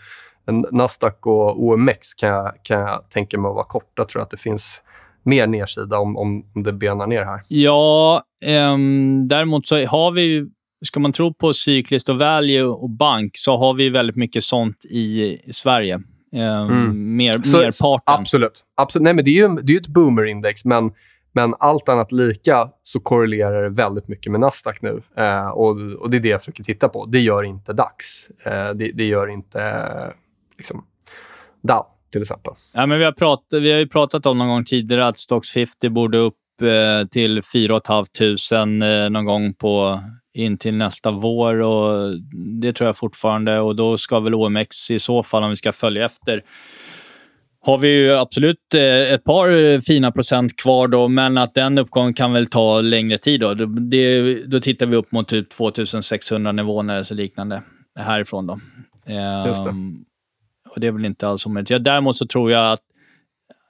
[0.72, 3.88] Nasdaq och OMX kan jag, kan jag tänka mig att vara korta.
[3.96, 4.82] Jag tror att det finns
[5.24, 7.40] mer nedsida om, om, om det benar ner här.
[7.50, 10.48] Ja, um, däremot så har vi
[10.84, 14.86] Ska man tro på cykliskt och value och bank så har vi väldigt mycket sånt
[14.86, 15.96] i, Sverige.
[16.32, 17.16] Um, mm.
[17.16, 18.22] mer, så, merparten.
[18.22, 18.64] Absolut.
[18.76, 19.04] absolut.
[19.04, 20.92] Nej, men det är ju det är ett boomerindex, men
[21.36, 25.02] men allt annat lika så korrelerar det väldigt mycket med Nasdaq nu.
[25.18, 25.70] Eh, och,
[26.00, 27.06] och, Det är det jag försöker titta på.
[27.06, 28.30] Det gör inte DAX.
[28.46, 29.84] Eh, det, det, gör inte
[30.58, 30.86] liksom,
[31.62, 32.54] Dow, till exempel.
[32.74, 35.52] Ja, men vi, har pratat, vi har ju pratat om någon gång tidigare att Stocks
[35.52, 37.80] 50 borde upp eh, till 4
[38.58, 40.02] 500 eh, någon gång på
[40.34, 41.62] in till nästa vår.
[41.62, 42.16] och
[42.62, 43.60] Det tror jag fortfarande.
[43.60, 46.44] och Då ska väl OMX i så fall, om vi ska följa efter,
[47.66, 52.14] har vi ju absolut eh, ett par fina procent kvar, då, men att den uppgången
[52.14, 53.40] kan väl ta längre tid.
[53.40, 57.64] Då, det, då tittar vi upp mot typ 2600 nivån eller så liknande
[58.00, 58.48] härifrån.
[58.48, 58.60] Då.
[59.48, 59.70] Just det.
[59.70, 60.06] Um,
[60.70, 61.70] och det är väl inte alls omöjligt.
[61.70, 62.84] Ja, däremot så tror jag att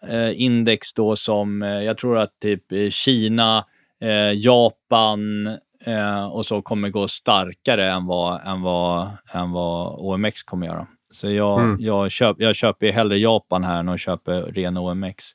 [0.08, 3.66] eh, index då som, eh, jag tror att typ Kina,
[4.02, 5.50] eh, Japan
[5.86, 10.88] eh, och så kommer gå starkare än vad, än vad, än vad OMX kommer göra.
[11.12, 11.78] Så jag, mm.
[11.80, 15.26] jag, köp, jag köper hellre Japan här än att köpa ren OMX.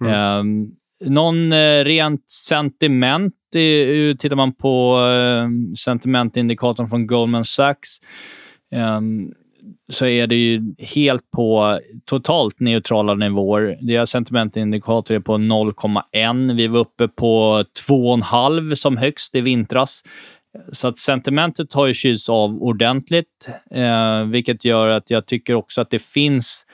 [0.00, 0.38] Mm.
[0.38, 7.98] Um, någon uh, rent sentiment, uh, tittar man på uh, sentimentindikatorn från Goldman Sachs,
[8.74, 9.32] um,
[9.88, 13.78] så är det ju helt på totalt neutrala nivåer.
[13.80, 16.56] Deras sentimentindikator är på 0,1.
[16.56, 20.02] Vi var uppe på 2,5 som högst i vintras.
[20.72, 25.80] Så att sentimentet har ju kylts av ordentligt, eh, vilket gör att jag tycker också
[25.80, 26.64] att det finns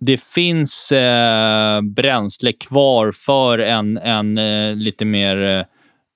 [0.00, 5.64] det finns eh, bränsle kvar för en, en eh, lite mer eh,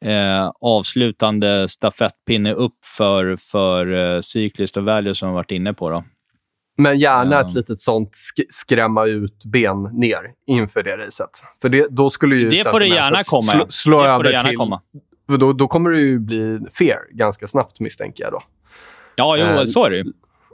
[0.04, 5.90] eh, avslutande stafettpinne upp för, för eh, cykliskt och value som vi varit inne på.
[5.90, 6.04] Då.
[6.76, 11.30] Men gärna ett litet sånt sk skrämma ut ben ner inför det racet.
[11.60, 13.52] För det, då skulle ju det får det gärna komma.
[13.52, 14.80] Slå, slå det över till, komma.
[15.38, 18.32] Då, då kommer det ju bli fair ganska snabbt, misstänker jag.
[18.32, 18.42] då.
[19.16, 20.04] Ja, jo, eh, så är det ju.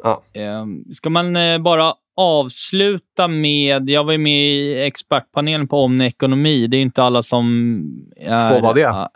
[0.02, 0.22] Ja.
[0.34, 3.90] Eh, ska man eh, bara avsluta med...
[3.90, 6.66] Jag var ju med i expertpanelen på Omni Ekonomi.
[6.66, 7.84] Det är inte alla som
[8.16, 9.08] är Får vara det.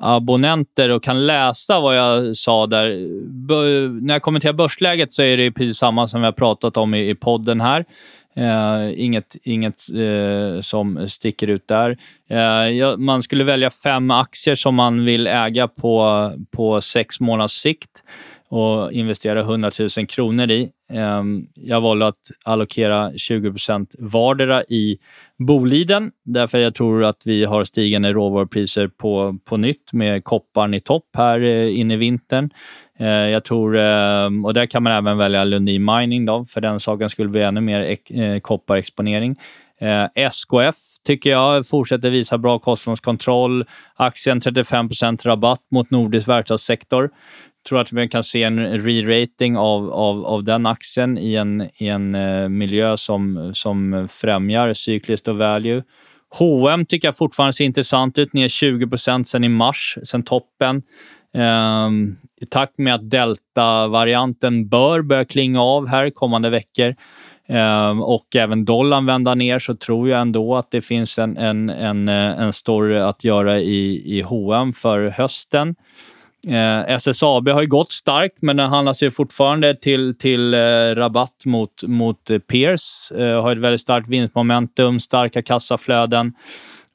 [0.00, 3.08] abonnenter och kan läsa vad jag sa där.
[3.28, 3.54] B
[4.02, 7.10] när jag kommenterar börsläget så är det precis samma som vi har pratat om i,
[7.10, 7.84] i podden här.
[8.38, 11.98] Uh, inget inget uh, som sticker ut där.
[12.30, 17.50] Uh, ja, man skulle välja fem aktier som man vill äga på, på sex månaders
[17.50, 18.02] sikt
[18.48, 20.70] och investera 100 000 kronor i.
[20.90, 24.98] Ehm, jag valde att allokera 20% vardera i
[25.38, 30.80] Boliden därför jag tror att vi har stigande råvarupriser på, på nytt med kopparn i
[30.80, 32.50] topp här eh, inne i vintern.
[32.98, 36.80] Eh, jag tror, ehm, och där kan man även välja Lundin Mining då, för den
[36.80, 39.36] saken skulle bli ännu mer eh, kopparexponering.
[40.14, 40.76] SKF
[41.06, 43.64] tycker jag fortsätter visa bra kostnadskontroll.
[43.94, 47.10] Aktien 35% rabatt mot nordisk verkstadssektor
[47.68, 51.88] tror att vi kan se en re-rating av, av, av den aktien i en, i
[51.88, 55.82] en eh, miljö som, som främjar cykliskt och value.
[56.30, 60.82] H&M tycker jag fortfarande ser intressant ut, ner 20% sen i mars, sen toppen.
[61.34, 66.94] Ehm, I takt med att delta-varianten bör börja klinga av här kommande veckor
[67.48, 71.70] ehm, och även dollarn vända ner så tror jag ändå att det finns en, en,
[71.70, 75.74] en, eh, en story att göra i, i H&M för hösten.
[76.46, 80.58] Eh, SSAB har ju gått starkt, men den handlas ju fortfarande till, till eh,
[80.94, 83.12] rabatt mot, mot eh, Peers.
[83.12, 86.32] Eh, har ett väldigt starkt vinstmomentum, starka kassaflöden.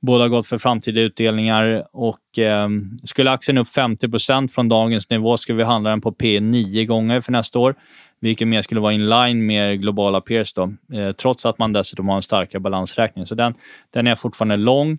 [0.01, 2.69] Båda har gått för framtida utdelningar och eh,
[3.03, 7.21] skulle aktien upp 50% från dagens nivå skulle vi handla den på P 9 gånger
[7.21, 7.75] för nästa år,
[8.19, 12.09] vilket mer skulle vara in line med globala peers då, eh, trots att man dessutom
[12.09, 13.25] har en starkare balansräkning.
[13.25, 13.53] Så den,
[13.93, 14.97] den är fortfarande lång.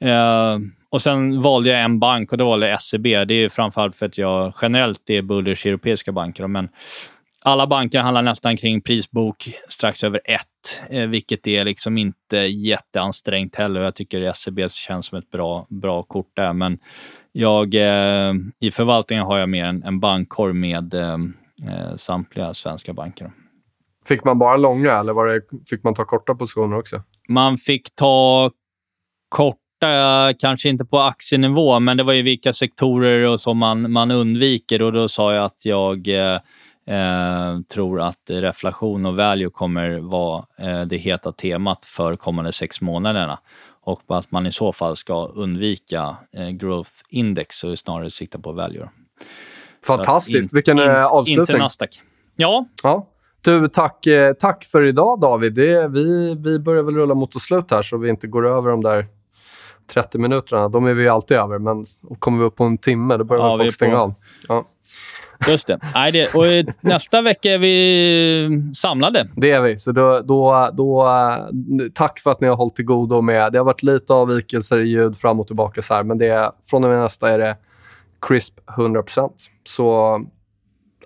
[0.00, 0.58] Eh,
[0.90, 3.02] och Sen valde jag en bank och det valde SEB.
[3.02, 6.46] Det är framförallt för att jag generellt är bullish i europeiska banker.
[6.46, 6.68] Men
[7.42, 13.56] alla banker handlar nästan kring prisbok strax över ett, eh, vilket är liksom inte jätteansträngt
[13.56, 13.80] heller.
[13.80, 16.78] Jag tycker SEB känns som ett bra, bra kort där, men
[17.32, 21.16] jag, eh, i förvaltningen har jag mer en, en bankkorg med eh,
[21.68, 23.32] eh, samtliga svenska banker.
[24.06, 27.02] Fick man bara långa eller var det, fick man ta korta positioner också?
[27.28, 28.50] Man fick ta
[29.78, 34.10] korta, kanske inte på aktienivå, men det var ju vilka sektorer och så man, man
[34.10, 36.40] undviker och då sa jag att jag eh,
[36.86, 42.80] eh, tror att reflation och value kommer vara eh, det heta temat för kommande sex
[42.80, 43.38] månaderna
[43.82, 48.52] och att man i så fall ska undvika eh, growth index och snarare sikta på
[48.52, 48.88] value.
[49.86, 50.52] Fantastiskt.
[50.52, 51.40] In, Vilken in, avslutning.
[51.40, 52.00] Inte Nasdaq.
[52.36, 52.66] Ja.
[52.82, 53.08] ja.
[53.44, 55.54] Du, tack, eh, tack för idag David.
[55.54, 58.70] Det, vi, vi börjar väl rulla mot ett slut här så vi inte går över
[58.70, 59.06] de där
[59.94, 60.68] 30 minuterna.
[60.68, 61.84] De är vi alltid över, men
[62.18, 64.00] kommer vi upp på en timme då börjar ja, folk stänga på...
[64.02, 64.14] av.
[64.48, 64.64] Ja.
[65.48, 65.80] Just det.
[65.94, 66.34] Nej, det.
[66.34, 69.28] Och nästa vecka är vi samlade.
[69.36, 69.78] Det är vi.
[69.78, 71.08] Så då, då, då,
[71.94, 73.52] tack för att ni har hållit till godo med...
[73.52, 76.84] Det har varit lite avvikelser i ljud fram och tillbaka, så här, men det, från
[76.84, 77.56] och med nästa är det
[78.28, 79.30] crisp 100%
[79.64, 80.20] Så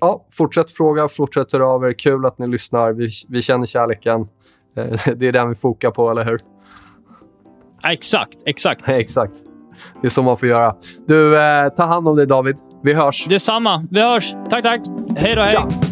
[0.01, 1.93] ja, fortsätt fråga, fortsätt höra av er.
[1.93, 2.93] Kul att ni lyssnar.
[2.93, 4.21] Vi, vi känner kärleken.
[4.77, 6.41] Eh, det är den vi fokar på, eller hur?
[7.85, 8.83] Exakt, exakt.
[8.89, 9.33] exakt.
[10.01, 10.75] Det är så man får göra.
[11.07, 12.57] Du, eh, ta hand om dig David.
[12.83, 13.27] Vi hörs.
[13.29, 13.87] Detsamma.
[13.91, 14.33] Vi hörs.
[14.51, 14.81] Tack, tack.
[15.17, 15.51] Hej då, hej.
[15.51, 15.92] Tja.